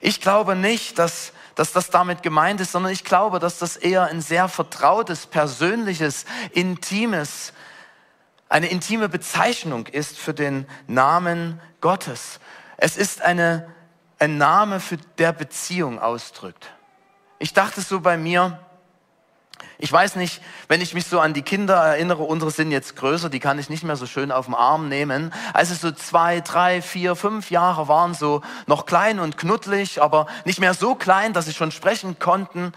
Ich 0.00 0.20
glaube 0.20 0.54
nicht, 0.54 1.00
dass, 1.00 1.32
dass 1.56 1.72
das 1.72 1.90
damit 1.90 2.22
gemeint 2.22 2.60
ist, 2.60 2.70
sondern 2.70 2.92
ich 2.92 3.02
glaube, 3.02 3.40
dass 3.40 3.58
das 3.58 3.76
eher 3.76 4.04
ein 4.04 4.20
sehr 4.20 4.46
vertrautes, 4.48 5.26
persönliches, 5.26 6.24
intimes 6.52 7.52
eine 8.52 8.66
intime 8.66 9.08
Bezeichnung 9.08 9.86
ist 9.86 10.18
für 10.18 10.34
den 10.34 10.66
Namen 10.86 11.58
Gottes. 11.80 12.38
Es 12.76 12.98
ist 12.98 13.22
eine, 13.22 13.66
ein 14.18 14.36
Name, 14.36 14.78
für 14.78 14.98
der 15.16 15.32
Beziehung 15.32 15.98
ausdrückt. 15.98 16.70
Ich 17.38 17.54
dachte 17.54 17.80
so 17.80 18.00
bei 18.00 18.18
mir, 18.18 18.58
ich 19.78 19.90
weiß 19.90 20.16
nicht, 20.16 20.42
wenn 20.68 20.82
ich 20.82 20.92
mich 20.92 21.06
so 21.06 21.18
an 21.18 21.32
die 21.32 21.40
Kinder 21.40 21.76
erinnere, 21.76 22.24
unsere 22.24 22.50
sind 22.50 22.72
jetzt 22.72 22.94
größer, 22.94 23.30
die 23.30 23.40
kann 23.40 23.58
ich 23.58 23.70
nicht 23.70 23.84
mehr 23.84 23.96
so 23.96 24.04
schön 24.04 24.30
auf 24.30 24.44
den 24.44 24.54
Arm 24.54 24.90
nehmen. 24.90 25.32
Als 25.54 25.70
es 25.70 25.80
so 25.80 25.90
zwei, 25.90 26.42
drei, 26.42 26.82
vier, 26.82 27.16
fünf 27.16 27.50
Jahre 27.50 27.88
waren, 27.88 28.12
so 28.12 28.42
noch 28.66 28.84
klein 28.84 29.18
und 29.18 29.38
knuddelig, 29.38 30.02
aber 30.02 30.26
nicht 30.44 30.60
mehr 30.60 30.74
so 30.74 30.94
klein, 30.94 31.32
dass 31.32 31.46
sie 31.46 31.54
schon 31.54 31.72
sprechen 31.72 32.18
konnten. 32.18 32.74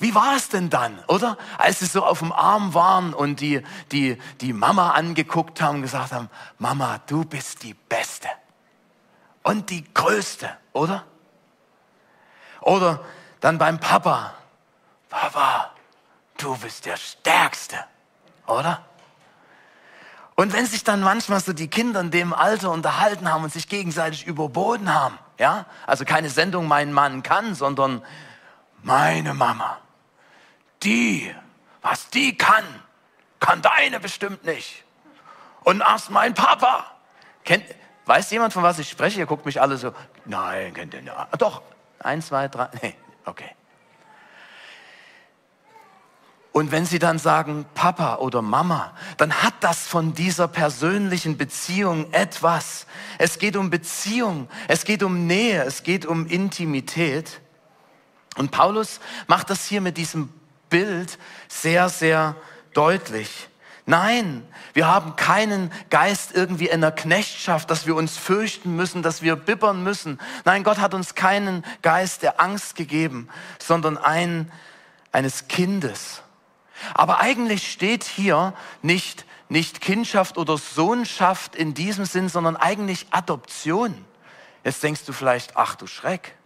Wie 0.00 0.14
war 0.14 0.34
es 0.34 0.48
denn 0.48 0.70
dann, 0.70 0.98
oder? 1.08 1.36
Als 1.58 1.80
sie 1.80 1.86
so 1.86 2.04
auf 2.04 2.20
dem 2.20 2.32
Arm 2.32 2.72
waren 2.72 3.12
und 3.12 3.40
die, 3.40 3.62
die, 3.92 4.16
die 4.40 4.54
Mama 4.54 4.92
angeguckt 4.92 5.60
haben 5.60 5.76
und 5.76 5.82
gesagt 5.82 6.12
haben, 6.12 6.30
Mama, 6.58 7.00
du 7.06 7.26
bist 7.26 7.62
die 7.62 7.74
Beste 7.74 8.28
und 9.42 9.68
die 9.68 9.84
Größte, 9.92 10.50
oder? 10.72 11.04
Oder 12.62 13.04
dann 13.40 13.58
beim 13.58 13.78
Papa, 13.78 14.32
Papa, 15.10 15.70
du 16.38 16.56
bist 16.56 16.86
der 16.86 16.96
Stärkste, 16.96 17.76
oder? 18.46 18.82
Und 20.34 20.54
wenn 20.54 20.64
sich 20.64 20.82
dann 20.82 21.02
manchmal 21.02 21.40
so 21.40 21.52
die 21.52 21.68
Kinder 21.68 22.00
in 22.00 22.10
dem 22.10 22.32
Alter 22.32 22.70
unterhalten 22.70 23.30
haben 23.30 23.44
und 23.44 23.52
sich 23.52 23.68
gegenseitig 23.68 24.26
überboten 24.26 24.94
haben, 24.94 25.18
ja, 25.38 25.66
also 25.86 26.06
keine 26.06 26.30
Sendung 26.30 26.68
Mein 26.68 26.94
Mann 26.94 27.22
kann, 27.22 27.54
sondern 27.54 28.02
meine 28.82 29.34
Mama, 29.34 29.76
die, 30.82 31.34
was 31.82 32.10
die 32.10 32.36
kann, 32.36 32.64
kann 33.38 33.62
deine 33.62 34.00
bestimmt 34.00 34.44
nicht. 34.44 34.84
Und 35.64 35.80
erst 35.80 36.10
mein 36.10 36.34
Papa. 36.34 36.86
Kennt, 37.44 37.64
weiß 38.06 38.30
jemand, 38.30 38.52
von 38.52 38.62
was 38.62 38.78
ich 38.78 38.88
spreche? 38.88 39.20
Ihr 39.20 39.26
guckt 39.26 39.46
mich 39.46 39.60
alle 39.60 39.76
so, 39.76 39.92
nein, 40.24 40.74
kennt 40.74 40.94
ihr 40.94 41.02
nicht. 41.02 41.14
Doch, 41.38 41.62
eins, 41.98 42.28
zwei, 42.28 42.48
drei, 42.48 42.68
nee, 42.82 42.94
okay. 43.24 43.50
Und 46.52 46.72
wenn 46.72 46.84
sie 46.84 46.98
dann 46.98 47.18
sagen 47.18 47.64
Papa 47.74 48.16
oder 48.16 48.42
Mama, 48.42 48.92
dann 49.18 49.32
hat 49.32 49.54
das 49.60 49.86
von 49.86 50.14
dieser 50.14 50.48
persönlichen 50.48 51.36
Beziehung 51.38 52.12
etwas. 52.12 52.86
Es 53.18 53.38
geht 53.38 53.56
um 53.56 53.70
Beziehung, 53.70 54.48
es 54.66 54.84
geht 54.84 55.04
um 55.04 55.26
Nähe, 55.28 55.62
es 55.62 55.84
geht 55.84 56.04
um 56.04 56.26
Intimität. 56.26 57.40
Und 58.36 58.50
Paulus 58.50 59.00
macht 59.28 59.48
das 59.50 59.66
hier 59.66 59.80
mit 59.80 59.96
diesem 59.96 60.32
Bild 60.70 61.18
sehr, 61.48 61.88
sehr 61.88 62.36
deutlich. 62.72 63.48
Nein, 63.86 64.46
wir 64.72 64.86
haben 64.86 65.16
keinen 65.16 65.72
Geist 65.90 66.32
irgendwie 66.32 66.68
in 66.68 66.80
der 66.80 66.92
Knechtschaft, 66.92 67.70
dass 67.70 67.86
wir 67.86 67.96
uns 67.96 68.16
fürchten 68.16 68.76
müssen, 68.76 69.02
dass 69.02 69.20
wir 69.20 69.34
bibbern 69.36 69.82
müssen. 69.82 70.20
Nein, 70.44 70.62
Gott 70.62 70.78
hat 70.78 70.94
uns 70.94 71.14
keinen 71.14 71.64
Geist 71.82 72.22
der 72.22 72.40
Angst 72.40 72.76
gegeben, 72.76 73.28
sondern 73.58 73.98
einen 73.98 74.52
eines 75.12 75.48
Kindes. 75.48 76.22
Aber 76.94 77.20
eigentlich 77.20 77.70
steht 77.70 78.04
hier 78.04 78.54
nicht, 78.80 79.26
nicht 79.48 79.80
Kindschaft 79.80 80.38
oder 80.38 80.56
Sohnschaft 80.56 81.56
in 81.56 81.74
diesem 81.74 82.04
Sinn, 82.04 82.28
sondern 82.28 82.56
eigentlich 82.56 83.06
Adoption. 83.10 84.04
Jetzt 84.62 84.82
denkst 84.82 85.04
du 85.04 85.12
vielleicht, 85.12 85.56
ach 85.56 85.74
du 85.74 85.86
Schreck. 85.86 86.36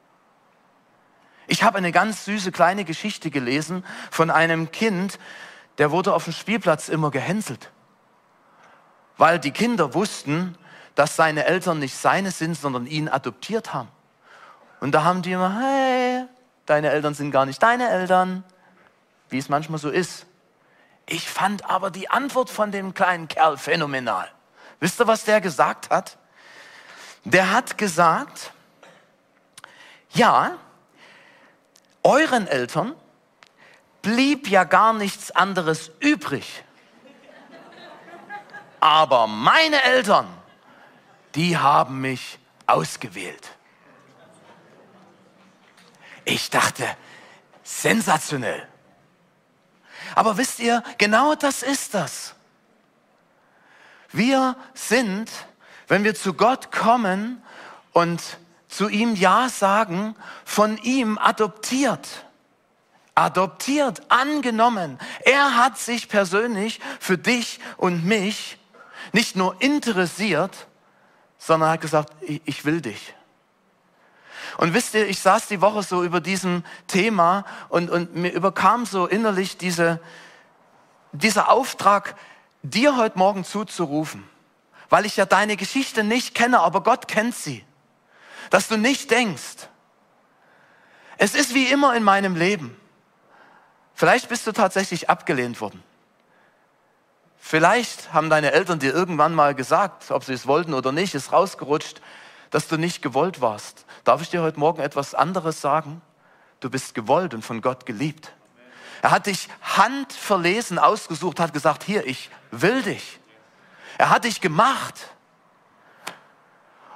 Ich 1.47 1.63
habe 1.63 1.79
eine 1.79 1.93
ganz 1.93 2.25
süße 2.25 2.53
kleine 2.53 2.85
Geschichte 2.85 3.31
gelesen 3.31 3.85
von 4.11 4.31
einem 4.31 4.71
Kind, 4.71 5.19
der 5.79 5.91
wurde 5.91 6.15
auf 6.15 6.25
dem 6.25 6.33
Spielplatz 6.33 6.89
immer 6.89 7.11
gehänselt, 7.11 7.71
weil 9.17 9.39
die 9.39 9.51
Kinder 9.51 9.95
wussten, 9.95 10.57
dass 10.95 11.17
seine 11.17 11.45
Eltern 11.47 11.81
nicht 11.81 11.97
seine 11.97 12.31
sind, 12.31 12.55
sondern 12.55 12.87
ihn 12.87 13.09
adoptiert 13.09 13.75
haben. 13.75 13.89
Und 14.81 14.93
da 14.93 15.05
haben 15.05 15.23
die 15.23 15.33
immer, 15.33 15.61
hey, 15.61 16.25
deine 16.67 16.91
Eltern 16.91 17.15
sind 17.15 17.31
gar 17.31 17.47
nicht 17.47 17.63
deine 17.63 17.89
Eltern, 17.89 18.45
wie 19.29 19.39
es 19.39 19.49
manchmal 19.49 19.79
so 19.79 19.91
ist. 19.91 20.27
Ich 21.07 21.29
fand 21.29 21.69
aber 21.69 21.91
die 21.91 22.11
Antwort 22.11 22.51
von 22.51 22.71
dem 22.71 22.95
kleinen 22.95 23.29
Kerl 23.29 23.59
phänomenal. 23.59 24.29
Wisst 24.81 25.01
ihr, 25.01 25.07
was 25.07 25.25
der 25.25 25.41
gesagt 25.41 25.91
hat? 25.91 26.19
Der 27.25 27.53
hat 27.53 27.79
gesagt, 27.79 28.53
ja, 30.11 30.59
euren 32.05 32.47
Eltern 32.47 32.95
blieb 34.03 34.49
ja 34.49 34.65
gar 34.65 34.93
nichts 34.93 35.31
anderes 35.31 35.91
übrig. 35.99 36.63
Aber 38.79 39.27
meine 39.27 39.83
Eltern, 39.83 40.29
die 41.35 41.57
haben 41.57 42.03
mich 42.03 42.39
ausgewählt. 42.67 43.51
Ich 46.27 46.51
dachte, 46.51 46.87
sensationell. 47.63 48.69
Aber 50.15 50.37
wisst 50.37 50.61
ihr, 50.61 50.83
genau 50.99 51.35
das 51.35 51.63
ist 51.63 51.95
das. 51.95 52.35
Wir 54.13 54.57
sind, 54.75 55.31
wenn 55.89 56.05
wir 56.05 56.15
zu 56.15 56.35
Gott 56.35 56.71
kommen 56.71 57.43
und 57.93 58.39
zu 58.75 58.89
ihm 58.89 59.15
Ja 59.15 59.49
sagen, 59.49 60.17
von 60.45 60.79
ihm 60.79 61.17
adoptiert. 61.19 62.27
adoptiert, 63.17 64.03
angenommen. 64.11 64.99
Er 65.25 65.57
hat 65.57 65.79
sich 65.79 66.09
persönlich 66.09 66.81
für 66.99 67.17
dich 67.17 67.61
und 67.77 68.05
mich 68.05 68.59
nicht 69.13 69.37
nur 69.37 69.63
interessiert, 69.63 70.67
sondern 71.39 71.71
hat 71.71 71.81
gesagt, 71.81 72.13
ich 72.21 72.65
will 72.65 72.81
dich. 72.81 73.15
Und 74.57 74.75
wisst 74.75 74.95
ihr, 74.95 75.09
ich 75.09 75.21
saß 75.21 75.47
die 75.47 75.61
Woche 75.61 75.85
so 75.85 76.03
über 76.03 76.21
diesem 76.21 76.65
Thema 76.89 77.45
und, 77.69 77.91
und 77.91 78.17
mir 78.17 78.33
überkam 78.33 78.87
so 78.87 79.07
innerlich 79.07 79.57
diese, 79.57 80.01
dieser 81.13 81.49
Auftrag, 81.51 82.17
dir 82.65 82.97
heute 82.97 83.19
Morgen 83.19 83.45
zuzurufen, 83.45 84.29
weil 84.89 85.07
ich 85.07 85.17
ja 85.17 85.27
deine 85.27 85.57
Geschichte 85.57 86.03
nicht 86.03 86.35
kenne, 86.35 86.59
aber 86.59 86.83
Gott 86.83 87.07
kennt 87.07 87.37
sie. 87.37 87.65
Dass 88.55 88.69
du 88.69 88.77
nicht 88.77 89.11
denkst, 89.11 89.67
es 91.19 91.35
ist 91.35 91.55
wie 91.55 91.67
immer 91.67 91.97
in 91.97 92.05
meinem 92.05 92.37
Leben. 92.37 92.81
Vielleicht 93.95 94.29
bist 94.29 94.47
du 94.47 94.53
tatsächlich 94.53 95.11
abgelehnt 95.11 95.61
worden. 95.61 95.83
Vielleicht 97.37 98.13
haben 98.13 98.31
deine 98.31 98.53
Eltern 98.53 98.79
dir 98.79 98.95
irgendwann 98.95 99.35
mal 99.35 99.57
gesagt, 99.57 100.13
ob 100.13 100.23
sie 100.23 100.35
es 100.35 100.47
wollten 100.47 100.73
oder 100.73 100.93
nicht, 100.93 101.17
ist 101.17 101.33
rausgerutscht, 101.33 102.01
dass 102.51 102.69
du 102.69 102.77
nicht 102.77 103.03
gewollt 103.03 103.41
warst. 103.41 103.87
Darf 104.05 104.23
ich 104.23 104.31
dir 104.31 104.43
heute 104.43 104.61
Morgen 104.61 104.81
etwas 104.81 105.17
anderes 105.17 105.61
sagen? 105.61 106.01
Du 106.61 106.71
bist 106.71 106.95
gewollt 106.95 107.35
und 107.35 107.45
von 107.45 107.61
Gott 107.61 107.87
geliebt. 107.87 108.35
Er 109.03 109.11
hat 109.11 109.27
dich 109.27 109.49
handverlesen 109.63 110.79
ausgesucht, 110.79 111.41
hat 111.41 111.53
gesagt, 111.53 111.83
hier, 111.83 112.07
ich 112.07 112.31
will 112.53 112.83
dich. 112.83 113.19
Er 113.99 114.11
hat 114.11 114.23
dich 114.23 114.41
gemacht. 114.41 115.09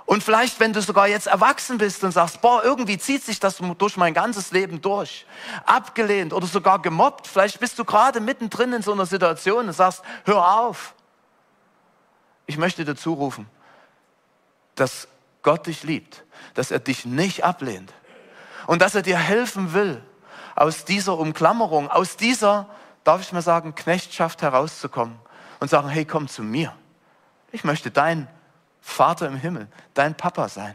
Und 0.08 0.24
vielleicht, 0.24 0.58
wenn 0.58 0.72
du 0.72 0.80
sogar 0.80 1.06
jetzt 1.06 1.26
erwachsen 1.26 1.76
bist 1.76 2.02
und 2.02 2.12
sagst, 2.12 2.40
boah, 2.40 2.64
irgendwie 2.64 2.96
zieht 2.96 3.22
sich 3.22 3.40
das 3.40 3.58
durch 3.76 3.98
mein 3.98 4.14
ganzes 4.14 4.52
Leben 4.52 4.80
durch, 4.80 5.26
abgelehnt 5.66 6.32
oder 6.32 6.46
sogar 6.46 6.80
gemobbt, 6.80 7.26
vielleicht 7.26 7.60
bist 7.60 7.78
du 7.78 7.84
gerade 7.84 8.18
mittendrin 8.18 8.72
in 8.72 8.80
so 8.80 8.92
einer 8.92 9.04
Situation 9.04 9.66
und 9.66 9.74
sagst, 9.74 10.00
hör 10.24 10.60
auf. 10.60 10.94
Ich 12.46 12.56
möchte 12.56 12.86
dir 12.86 12.96
zurufen, 12.96 13.50
dass 14.76 15.08
Gott 15.42 15.66
dich 15.66 15.82
liebt, 15.82 16.24
dass 16.54 16.70
er 16.70 16.78
dich 16.78 17.04
nicht 17.04 17.44
ablehnt 17.44 17.92
und 18.66 18.80
dass 18.80 18.94
er 18.94 19.02
dir 19.02 19.18
helfen 19.18 19.74
will, 19.74 20.02
aus 20.56 20.86
dieser 20.86 21.18
Umklammerung, 21.18 21.90
aus 21.90 22.16
dieser, 22.16 22.70
darf 23.04 23.20
ich 23.20 23.30
mal 23.32 23.42
sagen, 23.42 23.74
Knechtschaft 23.74 24.40
herauszukommen 24.40 25.18
und 25.60 25.68
sagen, 25.68 25.90
hey, 25.90 26.06
komm 26.06 26.28
zu 26.28 26.42
mir. 26.42 26.74
Ich 27.52 27.62
möchte 27.62 27.90
dein 27.90 28.26
Vater 28.88 29.28
im 29.28 29.36
Himmel, 29.36 29.68
dein 29.94 30.16
Papa 30.16 30.48
sein. 30.48 30.74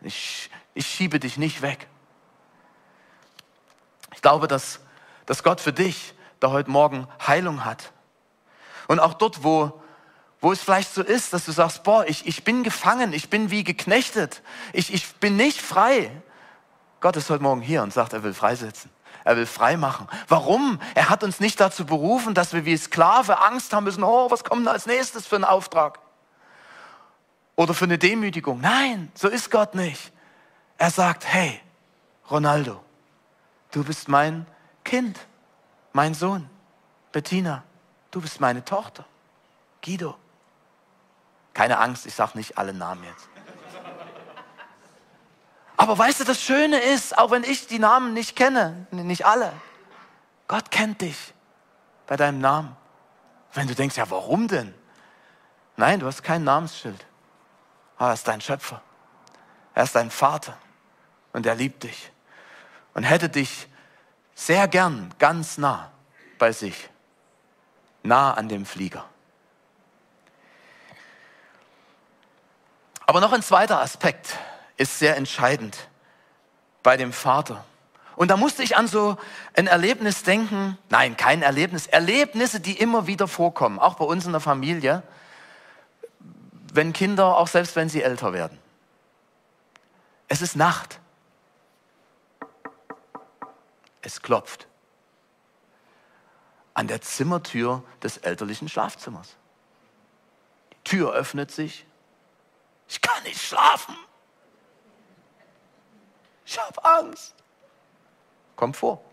Ich, 0.00 0.50
ich 0.74 0.86
schiebe 0.86 1.20
dich 1.20 1.36
nicht 1.36 1.62
weg. 1.62 1.86
Ich 4.14 4.22
glaube, 4.22 4.48
dass, 4.48 4.80
dass 5.26 5.42
Gott 5.42 5.60
für 5.60 5.74
dich 5.74 6.14
da 6.40 6.50
heute 6.50 6.70
Morgen 6.70 7.06
Heilung 7.24 7.64
hat. 7.64 7.92
Und 8.88 8.98
auch 8.98 9.14
dort, 9.14 9.44
wo, 9.44 9.80
wo 10.40 10.52
es 10.52 10.62
vielleicht 10.62 10.92
so 10.92 11.02
ist, 11.02 11.32
dass 11.32 11.44
du 11.44 11.52
sagst, 11.52 11.84
boah, 11.84 12.04
ich, 12.08 12.26
ich 12.26 12.44
bin 12.44 12.64
gefangen, 12.64 13.12
ich 13.12 13.30
bin 13.30 13.50
wie 13.50 13.62
geknechtet, 13.62 14.42
ich, 14.72 14.92
ich 14.92 15.14
bin 15.16 15.36
nicht 15.36 15.60
frei. 15.60 16.10
Gott 17.00 17.16
ist 17.16 17.30
heute 17.30 17.42
Morgen 17.42 17.60
hier 17.60 17.82
und 17.82 17.92
sagt, 17.92 18.14
er 18.14 18.24
will 18.24 18.34
freisetzen. 18.34 18.90
Er 19.22 19.36
will 19.36 19.46
frei 19.46 19.76
machen. 19.76 20.08
Warum? 20.28 20.80
Er 20.94 21.10
hat 21.10 21.22
uns 21.22 21.38
nicht 21.38 21.60
dazu 21.60 21.84
berufen, 21.84 22.34
dass 22.34 22.54
wir 22.54 22.64
wie 22.64 22.76
Sklave 22.76 23.40
Angst 23.42 23.72
haben 23.74 23.84
müssen, 23.84 24.02
oh, 24.02 24.30
was 24.30 24.42
kommt 24.42 24.62
denn 24.62 24.72
als 24.72 24.86
nächstes 24.86 25.26
für 25.26 25.36
einen 25.36 25.44
Auftrag? 25.44 26.00
Oder 27.56 27.74
für 27.74 27.84
eine 27.84 27.98
Demütigung. 27.98 28.60
Nein, 28.60 29.10
so 29.14 29.28
ist 29.28 29.50
Gott 29.50 29.74
nicht. 29.74 30.12
Er 30.78 30.90
sagt, 30.90 31.26
hey, 31.26 31.60
Ronaldo, 32.30 32.82
du 33.70 33.84
bist 33.84 34.08
mein 34.08 34.46
Kind, 34.84 35.18
mein 35.92 36.14
Sohn. 36.14 36.48
Bettina, 37.12 37.62
du 38.10 38.20
bist 38.20 38.40
meine 38.40 38.64
Tochter. 38.64 39.04
Guido. 39.84 40.16
Keine 41.52 41.78
Angst, 41.78 42.06
ich 42.06 42.14
sage 42.14 42.38
nicht 42.38 42.56
alle 42.56 42.72
Namen 42.72 43.04
jetzt. 43.04 43.28
Aber 45.76 45.98
weißt 45.98 46.20
du, 46.20 46.24
das 46.24 46.40
Schöne 46.40 46.78
ist, 46.78 47.18
auch 47.18 47.30
wenn 47.30 47.44
ich 47.44 47.66
die 47.66 47.78
Namen 47.78 48.14
nicht 48.14 48.36
kenne, 48.36 48.86
nicht 48.92 49.26
alle, 49.26 49.52
Gott 50.48 50.70
kennt 50.70 51.00
dich 51.00 51.34
bei 52.06 52.16
deinem 52.16 52.40
Namen. 52.40 52.76
Wenn 53.52 53.66
du 53.66 53.74
denkst, 53.74 53.96
ja, 53.96 54.08
warum 54.10 54.48
denn? 54.48 54.74
Nein, 55.76 56.00
du 56.00 56.06
hast 56.06 56.22
kein 56.22 56.44
Namensschild. 56.44 57.06
Aber 58.02 58.10
er 58.10 58.14
ist 58.14 58.26
dein 58.26 58.40
Schöpfer. 58.40 58.82
Er 59.76 59.84
ist 59.84 59.94
dein 59.94 60.10
Vater. 60.10 60.58
Und 61.32 61.46
er 61.46 61.54
liebt 61.54 61.84
dich. 61.84 62.10
Und 62.94 63.04
hätte 63.04 63.28
dich 63.28 63.68
sehr 64.34 64.66
gern 64.66 65.14
ganz 65.20 65.56
nah 65.56 65.92
bei 66.36 66.50
sich. 66.50 66.90
Nah 68.02 68.34
an 68.34 68.48
dem 68.48 68.66
Flieger. 68.66 69.04
Aber 73.06 73.20
noch 73.20 73.32
ein 73.32 73.40
zweiter 73.40 73.80
Aspekt 73.80 74.36
ist 74.76 74.98
sehr 74.98 75.16
entscheidend 75.16 75.88
bei 76.82 76.96
dem 76.96 77.12
Vater. 77.12 77.64
Und 78.16 78.32
da 78.32 78.36
musste 78.36 78.64
ich 78.64 78.76
an 78.76 78.88
so 78.88 79.16
ein 79.54 79.68
Erlebnis 79.68 80.24
denken. 80.24 80.76
Nein, 80.88 81.16
kein 81.16 81.42
Erlebnis. 81.42 81.86
Erlebnisse, 81.86 82.58
die 82.58 82.76
immer 82.80 83.06
wieder 83.06 83.28
vorkommen, 83.28 83.78
auch 83.78 83.94
bei 83.94 84.04
uns 84.04 84.26
in 84.26 84.32
der 84.32 84.40
Familie 84.40 85.04
wenn 86.72 86.94
Kinder, 86.94 87.36
auch 87.36 87.48
selbst 87.48 87.76
wenn 87.76 87.90
sie 87.90 88.02
älter 88.02 88.32
werden. 88.32 88.58
Es 90.28 90.40
ist 90.40 90.56
Nacht. 90.56 90.98
Es 94.00 94.22
klopft 94.22 94.66
an 96.74 96.88
der 96.88 97.02
Zimmertür 97.02 97.84
des 98.02 98.16
elterlichen 98.16 98.70
Schlafzimmers. 98.70 99.36
Die 100.72 100.84
Tür 100.84 101.12
öffnet 101.12 101.50
sich. 101.50 101.86
Ich 102.88 103.02
kann 103.02 103.22
nicht 103.24 103.40
schlafen. 103.40 103.94
Ich 106.46 106.58
habe 106.58 106.82
Angst. 106.82 107.34
Kommt 108.56 108.78
vor. 108.78 109.04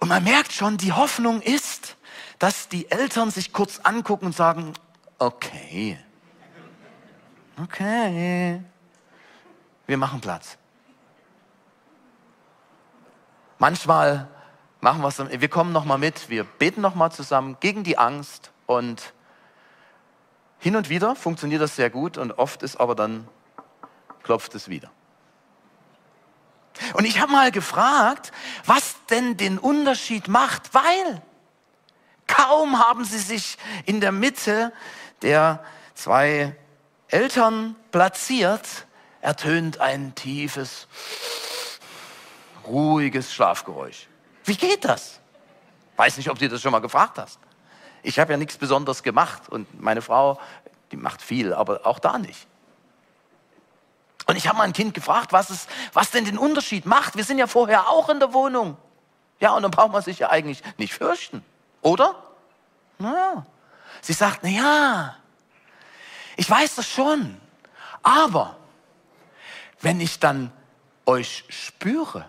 Und 0.00 0.08
man 0.08 0.24
merkt 0.24 0.52
schon, 0.52 0.76
die 0.76 0.92
Hoffnung 0.92 1.40
ist, 1.40 1.96
dass 2.42 2.66
die 2.66 2.90
Eltern 2.90 3.30
sich 3.30 3.52
kurz 3.52 3.78
angucken 3.84 4.26
und 4.26 4.34
sagen, 4.34 4.72
okay, 5.20 5.96
okay, 7.62 8.60
wir 9.86 9.96
machen 9.96 10.20
Platz. 10.20 10.58
Manchmal 13.60 14.26
machen 14.80 15.02
wir 15.02 15.06
es, 15.06 15.20
wir 15.20 15.48
kommen 15.48 15.70
noch 15.70 15.84
mal 15.84 15.98
mit, 15.98 16.30
wir 16.30 16.42
beten 16.42 16.80
noch 16.80 16.96
mal 16.96 17.12
zusammen 17.12 17.58
gegen 17.60 17.84
die 17.84 17.96
Angst 17.96 18.50
und 18.66 19.14
hin 20.58 20.74
und 20.74 20.88
wieder 20.88 21.14
funktioniert 21.14 21.62
das 21.62 21.76
sehr 21.76 21.90
gut 21.90 22.18
und 22.18 22.32
oft 22.32 22.64
ist 22.64 22.74
aber 22.74 22.96
dann 22.96 23.28
klopft 24.24 24.56
es 24.56 24.68
wieder. 24.68 24.90
Und 26.94 27.04
ich 27.04 27.20
habe 27.20 27.30
mal 27.30 27.52
gefragt, 27.52 28.32
was 28.66 28.96
denn 29.10 29.36
den 29.36 29.60
Unterschied 29.60 30.26
macht, 30.26 30.74
weil 30.74 31.22
Kaum 32.32 32.78
haben 32.78 33.04
sie 33.04 33.18
sich 33.18 33.58
in 33.84 34.00
der 34.00 34.10
Mitte 34.10 34.72
der 35.20 35.62
zwei 35.94 36.56
Eltern 37.08 37.76
platziert, 37.90 38.86
ertönt 39.20 39.80
ein 39.80 40.14
tiefes, 40.14 40.88
ruhiges 42.66 43.34
Schlafgeräusch. 43.34 44.08
Wie 44.44 44.56
geht 44.56 44.84
das? 44.84 45.20
Weiß 45.96 46.16
nicht, 46.16 46.30
ob 46.30 46.38
du 46.38 46.48
das 46.48 46.62
schon 46.62 46.72
mal 46.72 46.80
gefragt 46.80 47.18
hast. 47.18 47.38
Ich 48.02 48.18
habe 48.18 48.32
ja 48.32 48.38
nichts 48.38 48.56
Besonderes 48.56 49.02
gemacht 49.02 49.50
und 49.50 49.80
meine 49.80 50.00
Frau, 50.00 50.40
die 50.90 50.96
macht 50.96 51.20
viel, 51.20 51.52
aber 51.52 51.86
auch 51.86 51.98
da 51.98 52.16
nicht. 52.16 52.48
Und 54.26 54.36
ich 54.36 54.48
habe 54.48 54.56
mein 54.56 54.72
Kind 54.72 54.94
gefragt, 54.94 55.32
was, 55.32 55.50
es, 55.50 55.66
was 55.92 56.10
denn 56.10 56.24
den 56.24 56.38
Unterschied 56.38 56.86
macht. 56.86 57.16
Wir 57.16 57.24
sind 57.24 57.38
ja 57.38 57.46
vorher 57.46 57.90
auch 57.90 58.08
in 58.08 58.20
der 58.20 58.32
Wohnung. 58.32 58.78
Ja, 59.38 59.52
und 59.52 59.62
dann 59.62 59.70
braucht 59.70 59.92
man 59.92 60.02
sich 60.02 60.20
ja 60.20 60.30
eigentlich 60.30 60.62
nicht 60.78 60.94
fürchten. 60.94 61.44
Oder? 61.82 62.14
Naja. 62.98 63.44
Sie 64.00 64.12
sagt, 64.12 64.40
na 64.42 64.48
ja, 64.48 65.16
ich 66.36 66.48
weiß 66.48 66.76
das 66.76 66.88
schon. 66.88 67.40
Aber 68.02 68.56
wenn 69.80 70.00
ich 70.00 70.18
dann 70.18 70.52
euch 71.04 71.44
spüre, 71.48 72.24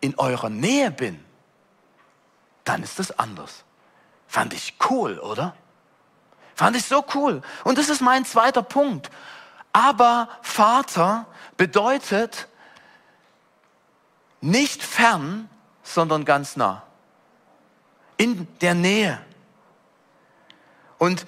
in 0.00 0.18
eurer 0.18 0.50
Nähe 0.50 0.90
bin, 0.90 1.24
dann 2.64 2.82
ist 2.82 3.00
es 3.00 3.18
anders. 3.18 3.64
Fand 4.26 4.52
ich 4.52 4.74
cool, 4.90 5.18
oder? 5.18 5.56
Fand 6.54 6.76
ich 6.76 6.84
so 6.84 7.04
cool. 7.14 7.42
Und 7.64 7.78
das 7.78 7.88
ist 7.88 8.00
mein 8.00 8.24
zweiter 8.24 8.62
Punkt. 8.62 9.10
Aber 9.72 10.28
Vater 10.42 11.26
bedeutet 11.56 12.48
nicht 14.40 14.82
fern, 14.82 15.48
sondern 15.82 16.24
ganz 16.24 16.56
nah 16.56 16.82
in 18.16 18.46
der 18.60 18.74
Nähe. 18.74 19.20
Und 20.98 21.26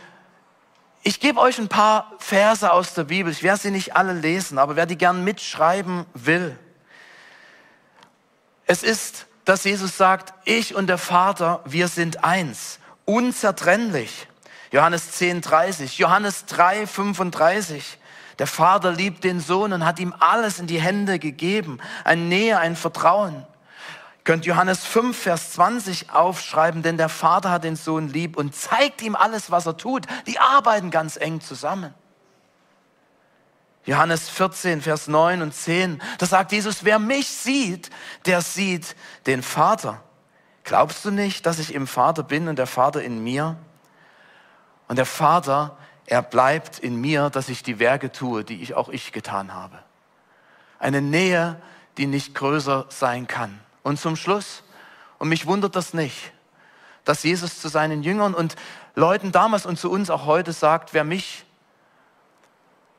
ich 1.03 1.21
gebe 1.21 1.41
euch 1.41 1.59
ein 1.59 1.69
paar 1.69 2.13
Verse 2.19 2.73
aus 2.73 2.95
der 2.95 3.05
Bibel. 3.05 3.31
Ich 3.33 3.43
werde 3.43 3.61
sie 3.61 3.71
nicht 3.71 3.95
alle 3.95 4.13
lesen, 4.13 4.59
aber 4.59 4.77
wer 4.77 4.87
die 4.87 4.99
gern 4.99 5.25
mitschreiben 5.25 6.05
will, 6.15 6.59
Es 8.67 8.83
ist, 8.83 9.27
dass 9.45 9.63
Jesus 9.63 9.97
sagt, 9.97 10.35
ich 10.45 10.75
und 10.75 10.89
der 10.89 10.99
Vater, 10.99 11.61
wir 11.65 11.87
sind 11.87 12.25
eins, 12.25 12.81
unzertrennlich. 13.05 14.27
Johannes 14.73 15.13
10, 15.13 15.41
30, 15.41 15.99
Johannes 15.99 16.47
3, 16.47 16.87
35. 16.89 17.99
Der 18.41 18.49
Vater 18.49 18.91
liebt 18.91 19.23
den 19.23 19.41
Sohn 19.41 19.73
und 19.73 19.87
hat 19.87 20.01
ihm 20.01 20.13
alles 20.19 20.59
in 20.59 20.67
die 20.67 20.81
Hände 20.81 21.21
gegeben. 21.21 21.79
Ein 22.03 22.29
Nähe, 22.29 22.59
ein 22.59 22.75
Vertrauen. 22.75 23.47
Könnt 24.27 24.45
Johannes 24.45 24.85
5, 24.85 25.17
Vers 25.17 25.53
20 25.53 26.11
aufschreiben, 26.11 26.83
denn 26.83 26.97
der 26.97 27.09
Vater 27.09 27.53
hat 27.53 27.63
den 27.63 27.77
Sohn 27.77 28.09
lieb 28.09 28.37
und 28.37 28.57
zeigt 28.57 29.01
ihm 29.01 29.15
alles, 29.15 29.53
was 29.53 29.67
er 29.67 29.77
tut. 29.77 30.05
Die 30.27 30.41
arbeiten 30.41 30.91
ganz 30.91 31.17
eng 31.17 31.41
zusammen. 31.41 31.95
Johannes 33.85 34.29
14, 34.29 34.83
Vers 34.83 35.07
9 35.07 35.43
und 35.43 35.55
10, 35.55 36.03
da 36.19 36.27
sagt 36.27 36.51
Jesus, 36.51 36.83
wer 36.83 36.99
mich 36.99 37.29
sieht, 37.29 37.91
der 38.25 38.41
sieht 38.41 38.97
den 39.27 39.45
Vater. 39.45 40.03
Glaubst 40.65 41.05
du 41.05 41.13
nicht, 41.13 41.47
dass 41.47 41.61
ich 41.61 41.73
im 41.73 41.87
Vater 41.87 42.25
bin 42.25 42.49
und 42.49 42.59
der 42.59 42.67
Vater 42.67 43.01
in 43.05 43.23
mir? 43.23 43.55
Und 44.89 44.97
der 44.97 45.07
Vater, 45.07 45.77
er 46.05 46.23
bleibt 46.23 46.81
in 46.81 47.01
mir, 47.01 47.31
dass 47.31 47.49
ich 47.49 47.63
die 47.63 47.79
Werke 47.79 48.11
tue, 48.11 48.43
die 48.43 48.61
ich 48.61 48.75
auch 48.75 48.89
ich 48.89 49.13
getan 49.13 49.55
habe. 49.55 49.79
Eine 50.81 51.01
Nähe, 51.01 51.63
die 51.97 52.09
nicht 52.09 52.35
größer 52.35 52.87
sein 52.89 53.29
kann. 53.29 53.61
Und 53.87 54.01
zum 54.01 54.17
Schluss, 54.17 54.65
und 55.19 55.29
mich 55.29 55.47
wundert 55.47 55.77
das 55.77 55.95
nicht, 55.95 56.33
dass 57.05 57.23
Jesus 57.23 57.61
zu 57.61 57.69
seinen 57.69 58.03
Jüngern 58.03 58.35
und 58.35 58.57
Leuten 58.97 59.31
damals 59.31 59.65
und 59.65 59.79
zu 59.79 59.93
uns 59.93 60.11
auch 60.11 60.27
heute 60.27 60.53
sagt, 60.53 60.93
wer 60.93 61.05
mich 61.05 61.45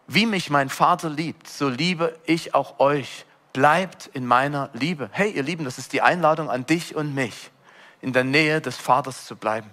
wie 0.07 0.25
mich 0.25 0.49
mein 0.49 0.69
Vater 0.69 1.09
liebt, 1.09 1.49
so 1.49 1.67
liebe 1.67 2.17
ich 2.23 2.55
auch 2.55 2.79
euch. 2.79 3.25
Bleibt 3.51 4.07
in 4.13 4.25
meiner 4.25 4.69
Liebe. 4.71 5.09
Hey, 5.11 5.31
ihr 5.31 5.43
Lieben, 5.43 5.65
das 5.65 5.77
ist 5.77 5.91
die 5.91 6.01
Einladung 6.01 6.49
an 6.49 6.65
dich 6.65 6.95
und 6.95 7.13
mich, 7.13 7.51
in 7.99 8.13
der 8.13 8.23
Nähe 8.23 8.61
des 8.61 8.77
Vaters 8.77 9.25
zu 9.25 9.35
bleiben. 9.35 9.69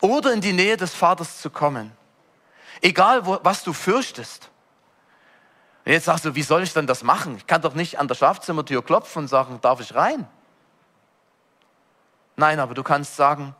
Oder 0.00 0.32
in 0.32 0.40
die 0.40 0.52
Nähe 0.52 0.76
des 0.76 0.94
Vaters 0.94 1.40
zu 1.40 1.50
kommen. 1.50 1.90
Egal, 2.82 3.26
wo, 3.26 3.40
was 3.42 3.64
du 3.64 3.72
fürchtest. 3.72 4.48
Jetzt 5.84 6.04
sagst 6.04 6.24
du, 6.24 6.36
wie 6.36 6.42
soll 6.42 6.62
ich 6.62 6.72
denn 6.72 6.86
das 6.86 7.02
machen? 7.02 7.36
Ich 7.36 7.48
kann 7.48 7.62
doch 7.62 7.74
nicht 7.74 7.98
an 7.98 8.06
der 8.06 8.14
Schlafzimmertür 8.14 8.84
klopfen 8.84 9.22
und 9.22 9.28
sagen, 9.28 9.58
darf 9.60 9.80
ich 9.80 9.92
rein? 9.92 10.28
Nein, 12.36 12.60
aber 12.60 12.74
du 12.74 12.82
kannst 12.82 13.16
sagen, 13.16 13.54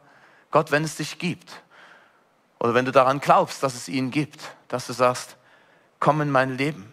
Gott, 0.51 0.71
wenn 0.71 0.85
es 0.85 0.97
dich 0.97 1.19
gibt, 1.19 1.51
oder 2.59 2.75
wenn 2.75 2.85
du 2.85 2.93
daran 2.93 3.21
glaubst, 3.21 3.63
dass 3.63 3.75
es 3.75 3.89
ihn 3.89 4.11
gibt, 4.11 4.41
dass 4.69 4.87
du 4.87 4.93
sagst, 4.93 5.37
Komm 6.01 6.21
in 6.21 6.31
mein 6.31 6.57
Leben. 6.57 6.93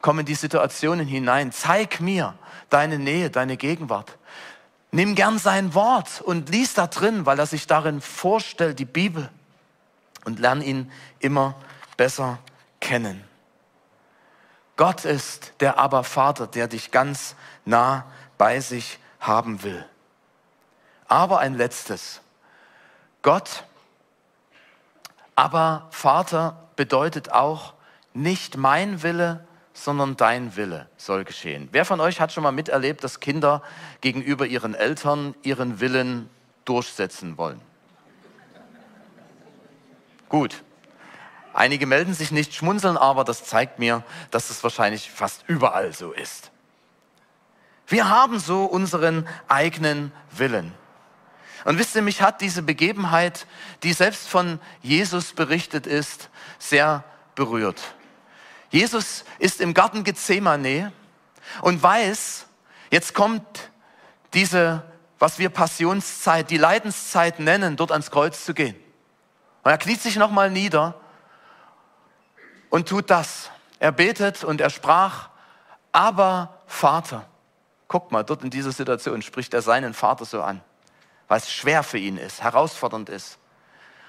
Komm 0.00 0.18
in 0.18 0.26
die 0.26 0.34
Situationen 0.34 1.06
hinein. 1.06 1.52
Zeig 1.52 2.00
mir 2.00 2.34
deine 2.70 2.98
Nähe, 2.98 3.30
deine 3.30 3.56
Gegenwart. 3.56 4.18
Nimm 4.90 5.14
gern 5.14 5.38
sein 5.38 5.74
Wort 5.74 6.20
und 6.20 6.50
lies 6.50 6.74
da 6.74 6.86
drin, 6.86 7.24
weil 7.24 7.38
er 7.38 7.46
sich 7.46 7.66
darin 7.66 8.00
vorstellt, 8.00 8.78
die 8.78 8.84
Bibel. 8.84 9.30
Und 10.24 10.38
lern 10.38 10.60
ihn 10.60 10.90
immer 11.18 11.54
besser 11.96 12.38
kennen. 12.80 13.24
Gott 14.76 15.04
ist 15.04 15.54
der 15.60 15.78
Aber 15.78 16.04
Vater, 16.04 16.46
der 16.46 16.68
dich 16.68 16.90
ganz 16.90 17.36
nah 17.64 18.04
bei 18.38 18.60
sich 18.60 18.98
haben 19.20 19.62
will. 19.62 19.84
Aber 21.12 21.40
ein 21.40 21.58
letztes. 21.58 22.22
Gott, 23.20 23.64
aber 25.34 25.88
Vater 25.90 26.70
bedeutet 26.74 27.30
auch, 27.30 27.74
nicht 28.14 28.56
mein 28.56 29.02
Wille, 29.02 29.46
sondern 29.74 30.16
dein 30.16 30.56
Wille 30.56 30.88
soll 30.96 31.24
geschehen. 31.24 31.68
Wer 31.70 31.84
von 31.84 32.00
euch 32.00 32.18
hat 32.18 32.32
schon 32.32 32.42
mal 32.42 32.50
miterlebt, 32.50 33.04
dass 33.04 33.20
Kinder 33.20 33.62
gegenüber 34.00 34.46
ihren 34.46 34.74
Eltern 34.74 35.34
ihren 35.42 35.80
Willen 35.80 36.30
durchsetzen 36.64 37.36
wollen? 37.36 37.60
Gut. 40.30 40.62
Einige 41.52 41.84
melden 41.84 42.14
sich 42.14 42.30
nicht, 42.30 42.54
schmunzeln 42.54 42.96
aber, 42.96 43.24
das 43.24 43.44
zeigt 43.44 43.78
mir, 43.78 44.02
dass 44.30 44.48
es 44.48 44.62
wahrscheinlich 44.62 45.10
fast 45.10 45.44
überall 45.46 45.92
so 45.92 46.10
ist. 46.10 46.50
Wir 47.86 48.08
haben 48.08 48.38
so 48.38 48.64
unseren 48.64 49.28
eigenen 49.46 50.10
Willen. 50.30 50.72
Und 51.64 51.78
wisst 51.78 51.94
ihr, 51.94 52.02
mich 52.02 52.22
hat 52.22 52.40
diese 52.40 52.62
Begebenheit, 52.62 53.46
die 53.82 53.92
selbst 53.92 54.28
von 54.28 54.60
Jesus 54.82 55.32
berichtet 55.32 55.86
ist, 55.86 56.28
sehr 56.58 57.04
berührt. 57.34 57.80
Jesus 58.70 59.24
ist 59.38 59.60
im 59.60 59.74
Garten 59.74 60.02
Gethsemane 60.02 60.92
und 61.60 61.82
weiß, 61.82 62.46
jetzt 62.90 63.14
kommt 63.14 63.70
diese, 64.34 64.82
was 65.18 65.38
wir 65.38 65.50
Passionszeit, 65.50 66.50
die 66.50 66.56
Leidenszeit 66.56 67.38
nennen, 67.38 67.76
dort 67.76 67.92
ans 67.92 68.10
Kreuz 68.10 68.44
zu 68.44 68.54
gehen. 68.54 68.76
Und 69.62 69.70
er 69.70 69.78
kniet 69.78 70.00
sich 70.00 70.16
nochmal 70.16 70.50
nieder 70.50 70.94
und 72.70 72.88
tut 72.88 73.10
das. 73.10 73.50
Er 73.78 73.92
betet 73.92 74.42
und 74.42 74.60
er 74.60 74.70
sprach, 74.70 75.28
aber 75.92 76.58
Vater. 76.66 77.26
Guck 77.86 78.10
mal, 78.10 78.24
dort 78.24 78.42
in 78.42 78.50
dieser 78.50 78.72
Situation 78.72 79.20
spricht 79.20 79.52
er 79.52 79.60
seinen 79.60 79.92
Vater 79.92 80.24
so 80.24 80.42
an, 80.42 80.62
weil 81.28 81.38
es 81.38 81.50
schwer 81.50 81.82
für 81.82 81.98
ihn 81.98 82.16
ist, 82.16 82.42
herausfordernd 82.42 83.08
ist. 83.08 83.38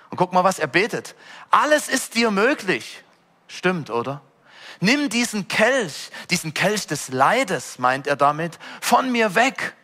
Und 0.09 0.17
guck 0.17 0.33
mal, 0.33 0.43
was 0.43 0.59
er 0.59 0.67
betet. 0.67 1.15
Alles 1.49 1.87
ist 1.89 2.15
dir 2.15 2.31
möglich. 2.31 3.03
Stimmt, 3.47 3.89
oder? 3.89 4.21
Nimm 4.79 5.09
diesen 5.09 5.47
Kelch, 5.47 6.11
diesen 6.29 6.53
Kelch 6.53 6.87
des 6.87 7.09
Leides, 7.09 7.79
meint 7.79 8.07
er 8.07 8.15
damit, 8.15 8.59
von 8.81 9.11
mir 9.11 9.35
weg. 9.35 9.75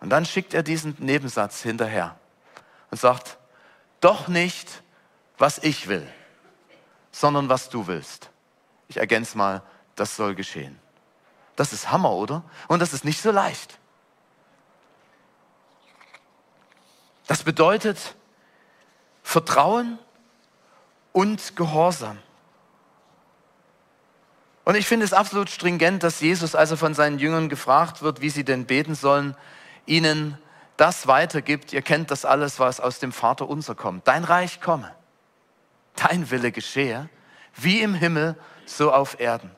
Und 0.00 0.10
dann 0.10 0.26
schickt 0.26 0.52
er 0.52 0.62
diesen 0.62 0.96
Nebensatz 0.98 1.62
hinterher 1.62 2.18
und 2.90 3.00
sagt, 3.00 3.38
doch 4.00 4.28
nicht, 4.28 4.82
was 5.38 5.58
ich 5.58 5.88
will, 5.88 6.06
sondern 7.12 7.48
was 7.48 7.68
du 7.68 7.86
willst. 7.86 8.30
Ich 8.88 8.96
ergänze 8.96 9.38
mal, 9.38 9.62
das 9.94 10.16
soll 10.16 10.34
geschehen. 10.34 10.78
Das 11.56 11.72
ist 11.72 11.90
Hammer, 11.90 12.12
oder? 12.12 12.42
Und 12.68 12.80
das 12.80 12.92
ist 12.92 13.04
nicht 13.04 13.22
so 13.22 13.30
leicht. 13.30 13.78
Das 17.26 17.42
bedeutet 17.42 18.14
Vertrauen 19.22 19.98
und 21.12 21.56
Gehorsam. 21.56 22.18
Und 24.64 24.76
ich 24.76 24.86
finde 24.86 25.04
es 25.04 25.12
absolut 25.12 25.50
stringent, 25.50 26.02
dass 26.02 26.20
Jesus, 26.20 26.54
als 26.54 26.70
er 26.70 26.76
von 26.76 26.94
seinen 26.94 27.18
Jüngern 27.18 27.48
gefragt 27.48 28.02
wird, 28.02 28.20
wie 28.20 28.30
sie 28.30 28.44
denn 28.44 28.66
beten 28.66 28.94
sollen, 28.94 29.36
ihnen 29.86 30.38
das 30.76 31.06
weitergibt. 31.06 31.72
Ihr 31.72 31.82
kennt 31.82 32.10
das 32.10 32.24
alles, 32.24 32.60
was 32.60 32.80
aus 32.80 32.98
dem 32.98 33.12
Vater 33.12 33.48
unser 33.48 33.74
kommt. 33.74 34.06
Dein 34.06 34.24
Reich 34.24 34.60
komme, 34.60 34.92
dein 35.96 36.30
Wille 36.30 36.52
geschehe, 36.52 37.08
wie 37.56 37.80
im 37.80 37.94
Himmel, 37.94 38.36
so 38.66 38.92
auf 38.92 39.18
Erden. 39.18 39.50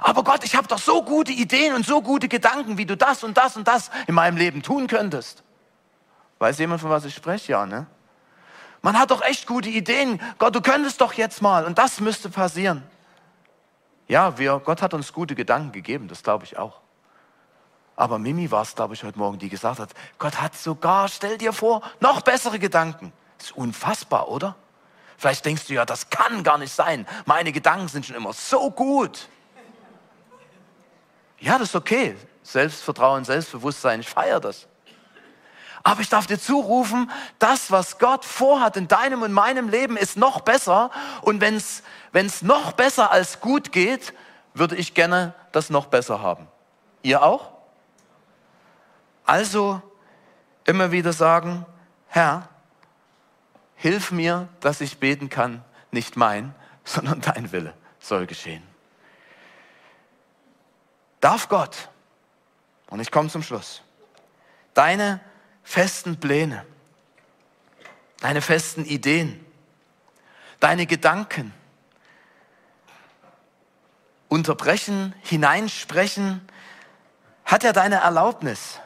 Aber 0.00 0.24
Gott, 0.24 0.42
ich 0.44 0.56
habe 0.56 0.66
doch 0.66 0.78
so 0.78 1.02
gute 1.02 1.32
Ideen 1.32 1.74
und 1.74 1.86
so 1.86 2.02
gute 2.02 2.28
Gedanken, 2.28 2.78
wie 2.78 2.86
du 2.86 2.96
das 2.96 3.22
und 3.22 3.36
das 3.36 3.56
und 3.56 3.68
das 3.68 3.90
in 4.06 4.14
meinem 4.14 4.36
Leben 4.36 4.62
tun 4.62 4.86
könntest. 4.86 5.42
Weiß 6.38 6.58
jemand, 6.58 6.80
von 6.80 6.90
was 6.90 7.04
ich 7.04 7.14
spreche? 7.14 7.52
Ja, 7.52 7.66
ne? 7.66 7.86
Man 8.82 8.98
hat 8.98 9.10
doch 9.10 9.22
echt 9.22 9.46
gute 9.46 9.68
Ideen. 9.68 10.20
Gott, 10.38 10.54
du 10.54 10.60
könntest 10.60 11.00
doch 11.00 11.12
jetzt 11.14 11.42
mal 11.42 11.64
und 11.64 11.78
das 11.78 12.00
müsste 12.00 12.28
passieren. 12.28 12.82
Ja, 14.06 14.38
wir, 14.38 14.60
Gott 14.64 14.82
hat 14.82 14.94
uns 14.94 15.12
gute 15.12 15.34
Gedanken 15.34 15.72
gegeben, 15.72 16.08
das 16.08 16.22
glaube 16.22 16.44
ich 16.44 16.58
auch. 16.58 16.80
Aber 17.96 18.18
Mimi 18.18 18.50
war 18.50 18.62
es, 18.62 18.74
glaube 18.74 18.94
ich, 18.94 19.02
heute 19.02 19.18
Morgen, 19.18 19.38
die 19.38 19.48
gesagt 19.48 19.80
hat, 19.80 19.90
Gott 20.18 20.40
hat 20.40 20.54
sogar, 20.54 21.08
stell 21.08 21.38
dir 21.38 21.52
vor, 21.52 21.82
noch 21.98 22.20
bessere 22.20 22.58
Gedanken. 22.58 23.12
Ist 23.40 23.56
unfassbar, 23.56 24.28
oder? 24.28 24.54
Vielleicht 25.16 25.44
denkst 25.46 25.66
du 25.66 25.74
ja, 25.74 25.86
das 25.86 26.10
kann 26.10 26.44
gar 26.44 26.58
nicht 26.58 26.72
sein. 26.72 27.06
Meine 27.24 27.52
Gedanken 27.52 27.88
sind 27.88 28.04
schon 28.04 28.16
immer 28.16 28.34
so 28.34 28.70
gut. 28.70 29.28
Ja, 31.38 31.58
das 31.58 31.70
ist 31.70 31.74
okay. 31.74 32.16
Selbstvertrauen, 32.42 33.24
Selbstbewusstsein, 33.24 34.00
ich 34.00 34.08
feiere 34.08 34.40
das. 34.40 34.68
Aber 35.86 36.00
ich 36.00 36.08
darf 36.08 36.26
dir 36.26 36.40
zurufen, 36.40 37.08
das, 37.38 37.70
was 37.70 38.00
Gott 38.00 38.24
vorhat 38.24 38.76
in 38.76 38.88
deinem 38.88 39.22
und 39.22 39.30
meinem 39.30 39.68
Leben, 39.68 39.96
ist 39.96 40.16
noch 40.16 40.40
besser. 40.40 40.90
Und 41.22 41.40
wenn 41.40 41.54
es 41.54 42.42
noch 42.42 42.72
besser 42.72 43.12
als 43.12 43.40
gut 43.40 43.70
geht, 43.70 44.12
würde 44.52 44.74
ich 44.74 44.94
gerne 44.94 45.32
das 45.52 45.70
noch 45.70 45.86
besser 45.86 46.20
haben. 46.20 46.48
Ihr 47.02 47.22
auch? 47.22 47.52
Also 49.26 49.80
immer 50.64 50.90
wieder 50.90 51.12
sagen, 51.12 51.64
Herr, 52.08 52.48
hilf 53.76 54.10
mir, 54.10 54.48
dass 54.58 54.80
ich 54.80 54.98
beten 54.98 55.28
kann, 55.28 55.62
nicht 55.92 56.16
mein, 56.16 56.52
sondern 56.84 57.20
dein 57.20 57.52
Wille 57.52 57.74
soll 58.00 58.26
geschehen. 58.26 58.64
Darf 61.20 61.48
Gott, 61.48 61.90
und 62.90 62.98
ich 62.98 63.12
komme 63.12 63.28
zum 63.28 63.44
Schluss, 63.44 63.82
deine 64.74 65.20
festen 65.66 66.18
Pläne, 66.18 66.64
deine 68.20 68.40
festen 68.40 68.84
Ideen, 68.84 69.44
deine 70.60 70.86
Gedanken 70.86 71.52
unterbrechen, 74.28 75.12
hineinsprechen, 75.22 76.46
hat 77.44 77.64
er 77.64 77.72
deine 77.72 77.96
Erlaubnis 77.96 78.78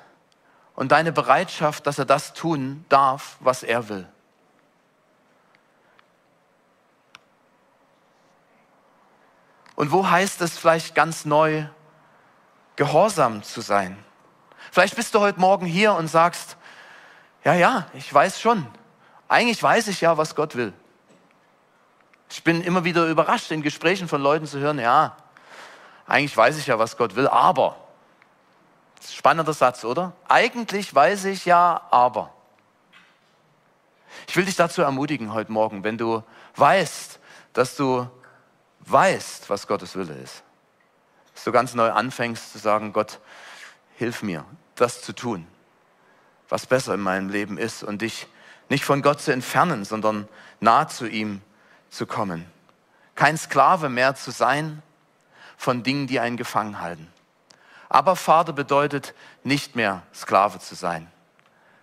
und 0.74 0.90
deine 0.90 1.12
Bereitschaft, 1.12 1.86
dass 1.86 1.98
er 1.98 2.06
das 2.06 2.32
tun 2.32 2.84
darf, 2.88 3.36
was 3.40 3.62
er 3.62 3.90
will. 3.90 4.08
Und 9.76 9.92
wo 9.92 10.08
heißt 10.08 10.40
es 10.40 10.56
vielleicht 10.58 10.94
ganz 10.94 11.26
neu, 11.26 11.66
gehorsam 12.76 13.42
zu 13.42 13.60
sein? 13.60 14.02
Vielleicht 14.72 14.96
bist 14.96 15.14
du 15.14 15.20
heute 15.20 15.40
Morgen 15.40 15.66
hier 15.66 15.94
und 15.94 16.08
sagst, 16.08 16.56
ja, 17.44 17.55
ja, 17.55 17.87
ich 17.94 18.12
weiß 18.12 18.40
schon. 18.40 18.66
Eigentlich 19.29 19.62
weiß 19.62 19.88
ich 19.88 20.00
ja, 20.00 20.16
was 20.16 20.35
Gott 20.35 20.57
will. 20.57 20.72
Ich 22.29 22.44
bin 22.44 22.62
immer 22.62 22.85
wieder 22.85 23.07
überrascht, 23.07 23.50
in 23.50 23.62
Gesprächen 23.62 24.09
von 24.09 24.20
Leuten 24.20 24.46
zu 24.46 24.59
hören, 24.59 24.79
ja, 24.79 25.16
eigentlich 26.07 26.37
weiß 26.37 26.59
ich 26.59 26.66
ja, 26.66 26.79
was 26.79 26.96
Gott 26.96 27.14
will, 27.14 27.29
aber. 27.29 27.76
Spannender 29.09 29.53
Satz, 29.53 29.85
oder? 29.85 30.12
Eigentlich 30.29 30.94
weiß 30.94 31.26
ich 31.26 31.46
ja, 31.46 31.83
aber. 31.90 32.33
Ich 34.26 34.37
will 34.37 34.44
dich 34.44 34.57
dazu 34.57 34.83
ermutigen 34.83 35.33
heute 35.33 35.53
Morgen, 35.53 35.85
wenn 35.85 35.96
du 35.96 36.22
weißt, 36.57 37.20
dass 37.53 37.76
du 37.76 38.09
weißt, 38.81 39.48
was 39.50 39.66
Gottes 39.66 39.94
Wille 39.96 40.14
ist, 40.14 40.42
dass 41.35 41.44
du 41.44 41.53
ganz 41.53 41.74
neu 41.74 41.90
anfängst 41.90 42.53
zu 42.53 42.59
sagen, 42.59 42.92
Gott, 42.92 43.20
hilf 43.96 44.22
mir, 44.22 44.44
das 44.74 45.03
zu 45.03 45.12
tun, 45.12 45.46
was 46.50 46.66
besser 46.66 46.94
in 46.94 47.00
meinem 47.00 47.30
Leben 47.30 47.56
ist 47.56 47.82
und 47.82 48.02
dich 48.02 48.26
nicht 48.68 48.84
von 48.84 49.02
Gott 49.02 49.20
zu 49.20 49.32
entfernen, 49.32 49.84
sondern 49.84 50.28
nah 50.60 50.86
zu 50.88 51.08
ihm 51.08 51.40
zu 51.88 52.06
kommen. 52.06 52.44
Kein 53.14 53.38
Sklave 53.38 53.88
mehr 53.88 54.14
zu 54.14 54.30
sein 54.30 54.82
von 55.56 55.82
Dingen, 55.82 56.06
die 56.06 56.20
einen 56.20 56.36
gefangen 56.36 56.80
halten. 56.80 57.08
Aber 57.88 58.14
Vater 58.16 58.52
bedeutet 58.52 59.14
nicht 59.42 59.74
mehr 59.76 60.02
Sklave 60.14 60.58
zu 60.58 60.74
sein, 60.74 61.10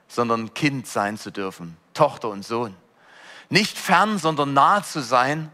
sondern 0.08 0.54
Kind 0.54 0.88
sein 0.88 1.18
zu 1.18 1.32
dürfen, 1.32 1.78
Tochter 1.94 2.30
und 2.30 2.46
Sohn. 2.46 2.76
Nicht 3.50 3.78
fern, 3.78 4.18
sondern 4.18 4.54
nah 4.54 4.84
zu 4.84 5.02
sein 5.02 5.52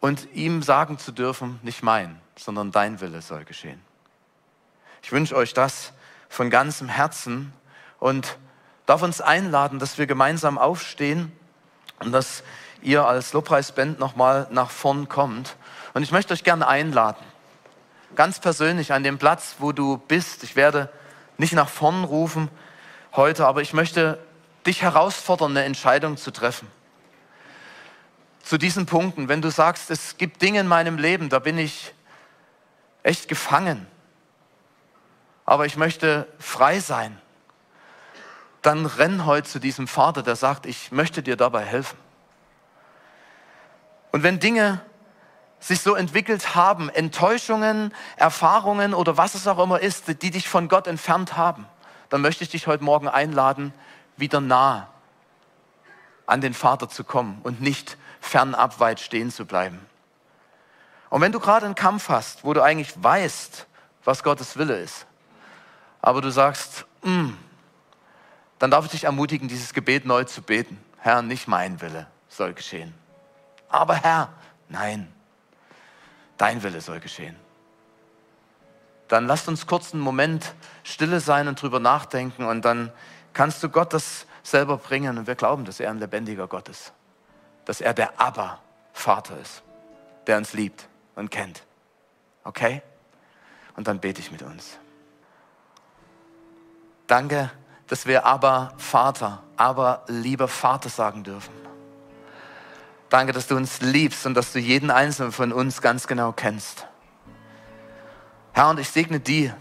und 0.00 0.28
ihm 0.34 0.62
sagen 0.62 0.98
zu 0.98 1.12
dürfen, 1.12 1.58
nicht 1.62 1.82
mein, 1.82 2.20
sondern 2.36 2.72
dein 2.72 3.00
Wille 3.00 3.22
soll 3.22 3.44
geschehen. 3.44 3.80
Ich 5.02 5.12
wünsche 5.12 5.34
euch 5.34 5.54
das 5.54 5.92
von 6.30 6.48
ganzem 6.48 6.88
Herzen 6.88 7.52
und 7.98 8.38
darf 8.86 9.02
uns 9.02 9.20
einladen, 9.20 9.78
dass 9.78 9.98
wir 9.98 10.06
gemeinsam 10.06 10.56
aufstehen 10.56 11.30
und 11.98 12.12
dass 12.12 12.42
ihr 12.80 13.04
als 13.04 13.34
Lobpreisband 13.34 13.98
nochmal 13.98 14.46
nach 14.50 14.70
vorn 14.70 15.08
kommt. 15.08 15.56
Und 15.92 16.02
ich 16.02 16.12
möchte 16.12 16.32
euch 16.32 16.44
gerne 16.44 16.66
einladen, 16.66 17.22
ganz 18.14 18.40
persönlich 18.40 18.92
an 18.92 19.02
dem 19.02 19.18
Platz, 19.18 19.56
wo 19.58 19.72
du 19.72 19.98
bist. 19.98 20.44
Ich 20.44 20.56
werde 20.56 20.88
nicht 21.36 21.52
nach 21.52 21.68
vorn 21.68 22.04
rufen 22.04 22.48
heute, 23.12 23.46
aber 23.46 23.60
ich 23.60 23.72
möchte 23.72 24.18
dich 24.66 24.82
herausfordern, 24.82 25.50
eine 25.50 25.64
Entscheidung 25.64 26.16
zu 26.16 26.30
treffen. 26.30 26.68
Zu 28.42 28.56
diesen 28.56 28.86
Punkten, 28.86 29.28
wenn 29.28 29.42
du 29.42 29.50
sagst, 29.50 29.90
es 29.90 30.16
gibt 30.16 30.42
Dinge 30.42 30.60
in 30.60 30.68
meinem 30.68 30.96
Leben, 30.96 31.28
da 31.28 31.40
bin 31.40 31.58
ich 31.58 31.92
echt 33.02 33.28
gefangen, 33.28 33.86
aber 35.50 35.66
ich 35.66 35.76
möchte 35.76 36.28
frei 36.38 36.78
sein, 36.78 37.20
dann 38.62 38.86
renn 38.86 39.26
heute 39.26 39.48
zu 39.48 39.58
diesem 39.58 39.88
Vater, 39.88 40.22
der 40.22 40.36
sagt, 40.36 40.64
ich 40.64 40.92
möchte 40.92 41.24
dir 41.24 41.34
dabei 41.34 41.64
helfen. 41.64 41.98
Und 44.12 44.22
wenn 44.22 44.38
Dinge 44.38 44.80
sich 45.58 45.80
so 45.80 45.96
entwickelt 45.96 46.54
haben, 46.54 46.88
Enttäuschungen, 46.88 47.92
Erfahrungen 48.14 48.94
oder 48.94 49.16
was 49.16 49.34
es 49.34 49.48
auch 49.48 49.58
immer 49.58 49.80
ist, 49.80 50.22
die 50.22 50.30
dich 50.30 50.48
von 50.48 50.68
Gott 50.68 50.86
entfernt 50.86 51.36
haben, 51.36 51.66
dann 52.10 52.20
möchte 52.20 52.44
ich 52.44 52.50
dich 52.50 52.68
heute 52.68 52.84
Morgen 52.84 53.08
einladen, 53.08 53.74
wieder 54.16 54.40
nah 54.40 54.86
an 56.26 56.40
den 56.40 56.54
Vater 56.54 56.88
zu 56.88 57.02
kommen 57.02 57.40
und 57.42 57.60
nicht 57.60 57.98
fernab 58.20 58.78
weit 58.78 59.00
stehen 59.00 59.32
zu 59.32 59.46
bleiben. 59.46 59.84
Und 61.08 61.22
wenn 61.22 61.32
du 61.32 61.40
gerade 61.40 61.66
einen 61.66 61.74
Kampf 61.74 62.08
hast, 62.08 62.44
wo 62.44 62.54
du 62.54 62.62
eigentlich 62.62 62.92
weißt, 63.02 63.66
was 64.04 64.22
Gottes 64.22 64.56
Wille 64.56 64.76
ist, 64.76 65.06
aber 66.02 66.20
du 66.20 66.30
sagst, 66.30 66.86
mm, 67.02 67.30
dann 68.58 68.70
darf 68.70 68.84
ich 68.84 68.90
dich 68.90 69.04
ermutigen, 69.04 69.48
dieses 69.48 69.72
Gebet 69.72 70.04
neu 70.04 70.24
zu 70.24 70.42
beten. 70.42 70.78
Herr, 70.98 71.22
nicht 71.22 71.48
mein 71.48 71.80
Wille 71.80 72.06
soll 72.28 72.52
geschehen. 72.52 72.94
Aber 73.68 73.94
Herr, 73.94 74.32
nein, 74.68 75.12
dein 76.36 76.62
Wille 76.62 76.80
soll 76.80 77.00
geschehen. 77.00 77.36
Dann 79.08 79.26
lasst 79.26 79.48
uns 79.48 79.66
kurz 79.66 79.92
einen 79.92 80.02
Moment 80.02 80.54
stille 80.84 81.20
sein 81.20 81.48
und 81.48 81.60
drüber 81.60 81.80
nachdenken 81.80 82.44
und 82.44 82.64
dann 82.64 82.92
kannst 83.32 83.62
du 83.62 83.68
Gott 83.68 83.92
das 83.92 84.26
selber 84.42 84.76
bringen 84.76 85.18
und 85.18 85.26
wir 85.26 85.34
glauben, 85.34 85.64
dass 85.64 85.80
er 85.80 85.90
ein 85.90 85.98
lebendiger 85.98 86.46
Gott 86.46 86.68
ist. 86.68 86.92
Dass 87.64 87.80
er 87.80 87.94
der 87.94 88.20
Aber-Vater 88.20 89.38
ist, 89.38 89.62
der 90.26 90.36
uns 90.38 90.52
liebt 90.52 90.88
und 91.16 91.30
kennt. 91.30 91.64
Okay? 92.44 92.82
Und 93.76 93.88
dann 93.88 94.00
bete 94.00 94.20
ich 94.20 94.30
mit 94.30 94.42
uns. 94.42 94.78
Danke, 97.10 97.50
dass 97.88 98.06
wir 98.06 98.24
aber 98.24 98.72
Vater, 98.76 99.42
aber 99.56 100.04
lieber 100.06 100.46
Vater 100.46 100.88
sagen 100.88 101.24
dürfen. 101.24 101.52
Danke, 103.08 103.32
dass 103.32 103.48
du 103.48 103.56
uns 103.56 103.80
liebst 103.80 104.26
und 104.26 104.34
dass 104.34 104.52
du 104.52 104.60
jeden 104.60 104.92
einzelnen 104.92 105.32
von 105.32 105.52
uns 105.52 105.82
ganz 105.82 106.06
genau 106.06 106.30
kennst. 106.30 106.86
Herr, 108.52 108.70
und 108.70 108.78
ich 108.78 108.90
segne 108.90 109.18
die 109.18 109.52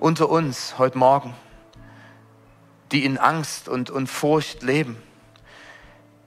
unter 0.00 0.28
uns 0.28 0.76
heute 0.76 0.98
Morgen, 0.98 1.34
die 2.90 3.04
in 3.04 3.16
Angst 3.16 3.68
und, 3.68 3.90
und 3.90 4.08
Furcht 4.08 4.64
leben. 4.64 5.00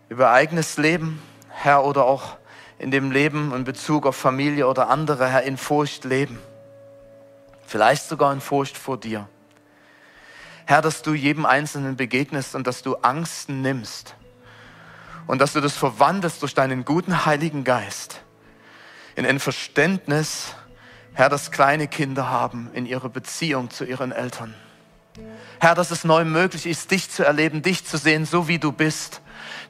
Über 0.08 0.32
eigenes 0.32 0.78
Leben, 0.78 1.22
Herr, 1.50 1.84
oder 1.84 2.06
auch 2.06 2.38
in 2.80 2.92
dem 2.92 3.12
Leben 3.12 3.54
in 3.54 3.66
Bezug 3.66 4.06
auf 4.06 4.16
Familie 4.16 4.70
oder 4.70 4.88
andere, 4.88 5.28
Herr, 5.28 5.44
in 5.44 5.58
Furcht 5.58 6.06
leben. 6.06 6.40
Vielleicht 7.66 8.08
sogar 8.08 8.32
in 8.32 8.40
Furcht 8.40 8.78
vor 8.78 8.98
dir. 8.98 9.28
Herr, 10.68 10.82
dass 10.82 11.02
du 11.02 11.14
jedem 11.14 11.46
Einzelnen 11.46 11.96
begegnest 11.96 12.54
und 12.54 12.68
dass 12.68 12.82
du 12.84 12.96
Angst 12.98 13.48
nimmst 13.48 14.16
und 15.26 15.40
dass 15.40 15.54
du 15.54 15.62
das 15.62 15.78
verwandelst 15.78 16.42
durch 16.42 16.54
deinen 16.54 16.84
guten 16.84 17.26
Heiligen 17.26 17.64
Geist 17.64 18.22
in 19.16 19.26
ein 19.26 19.40
Verständnis, 19.40 20.56
Herr, 21.14 21.30
dass 21.30 21.52
kleine 21.52 21.88
Kinder 21.88 22.30
haben 22.30 22.70
in 22.74 22.86
ihrer 22.86 23.08
Beziehung 23.08 23.70
zu 23.70 23.86
ihren 23.86 24.12
Eltern. 24.12 24.54
Herr, 25.62 25.74
dass 25.74 25.90
es 25.90 26.04
neu 26.04 26.26
möglich 26.26 26.66
ist, 26.66 26.92
dich 26.92 27.10
zu 27.10 27.24
erleben, 27.24 27.62
dich 27.62 27.86
zu 27.86 27.98
sehen, 27.98 28.26
so 28.26 28.50
wie 28.50 28.60
du 28.60 28.74
bist. 28.74 29.22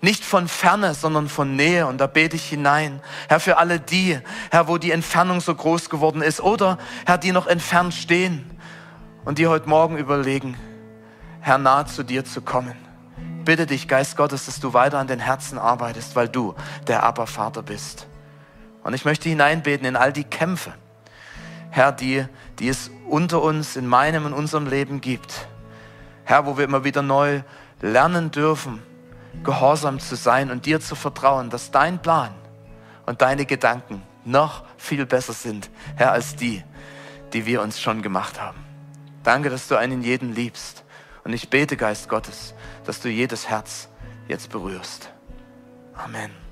Nicht 0.01 0.25
von 0.25 0.47
Ferne, 0.47 0.95
sondern 0.95 1.29
von 1.29 1.55
Nähe. 1.55 1.85
Und 1.85 1.99
da 1.99 2.07
bete 2.07 2.35
ich 2.35 2.49
hinein. 2.49 3.01
Herr, 3.29 3.39
für 3.39 3.57
alle 3.57 3.79
die, 3.79 4.19
Herr, 4.49 4.67
wo 4.67 4.79
die 4.79 4.91
Entfernung 4.91 5.41
so 5.41 5.53
groß 5.53 5.91
geworden 5.91 6.23
ist. 6.23 6.41
Oder, 6.41 6.79
Herr, 7.05 7.19
die 7.19 7.31
noch 7.31 7.45
entfernt 7.45 7.93
stehen 7.93 8.49
und 9.25 9.37
die 9.37 9.47
heute 9.47 9.69
Morgen 9.69 9.97
überlegen, 9.97 10.57
Herr, 11.41 11.57
nahe 11.57 11.85
zu 11.85 12.03
dir 12.03 12.25
zu 12.25 12.41
kommen 12.41 12.87
bitte 13.47 13.65
dich, 13.65 13.87
Geist 13.87 14.17
Gottes, 14.17 14.45
dass 14.45 14.59
du 14.59 14.73
weiter 14.73 14.99
an 14.99 15.07
den 15.07 15.21
Herzen 15.21 15.57
arbeitest, 15.57 16.17
weil 16.17 16.27
du 16.27 16.53
der 16.85 17.03
Abba-Vater 17.03 17.63
bist. 17.63 18.05
Und 18.83 18.93
ich 18.93 19.05
möchte 19.05 19.29
hineinbeten 19.29 19.87
in 19.87 19.95
all 19.95 20.11
die 20.11 20.25
Kämpfe, 20.25 20.73
Herr, 21.69 21.93
die, 21.93 22.25
die 22.59 22.67
es 22.67 22.91
unter 23.07 23.41
uns, 23.41 23.77
in 23.77 23.87
meinem 23.87 24.25
und 24.25 24.33
unserem 24.33 24.67
Leben 24.67 24.99
gibt. 24.99 25.47
Herr, 26.25 26.45
wo 26.45 26.57
wir 26.57 26.65
immer 26.65 26.83
wieder 26.83 27.01
neu 27.01 27.41
lernen 27.79 28.31
dürfen, 28.31 28.83
gehorsam 29.45 30.01
zu 30.01 30.17
sein 30.17 30.51
und 30.51 30.65
dir 30.65 30.81
zu 30.81 30.95
vertrauen, 30.95 31.49
dass 31.49 31.71
dein 31.71 32.01
Plan 32.01 32.33
und 33.05 33.21
deine 33.21 33.45
Gedanken 33.45 34.03
noch 34.25 34.65
viel 34.75 35.05
besser 35.05 35.31
sind, 35.31 35.69
Herr, 35.95 36.11
als 36.11 36.35
die, 36.35 36.65
die 37.31 37.45
wir 37.45 37.61
uns 37.61 37.79
schon 37.79 38.01
gemacht 38.01 38.41
haben. 38.41 38.57
Danke, 39.23 39.49
dass 39.49 39.69
du 39.69 39.77
einen 39.77 40.01
jeden 40.01 40.35
liebst. 40.35 40.83
Und 41.27 41.33
ich 41.33 41.49
bete, 41.49 41.75
Geist 41.75 42.07
Gottes, 42.07 42.53
dass 42.85 43.01
du 43.01 43.09
jedes 43.09 43.49
Herz 43.49 43.89
jetzt 44.29 44.49
berührst. 44.49 45.11
Amen. 45.93 46.46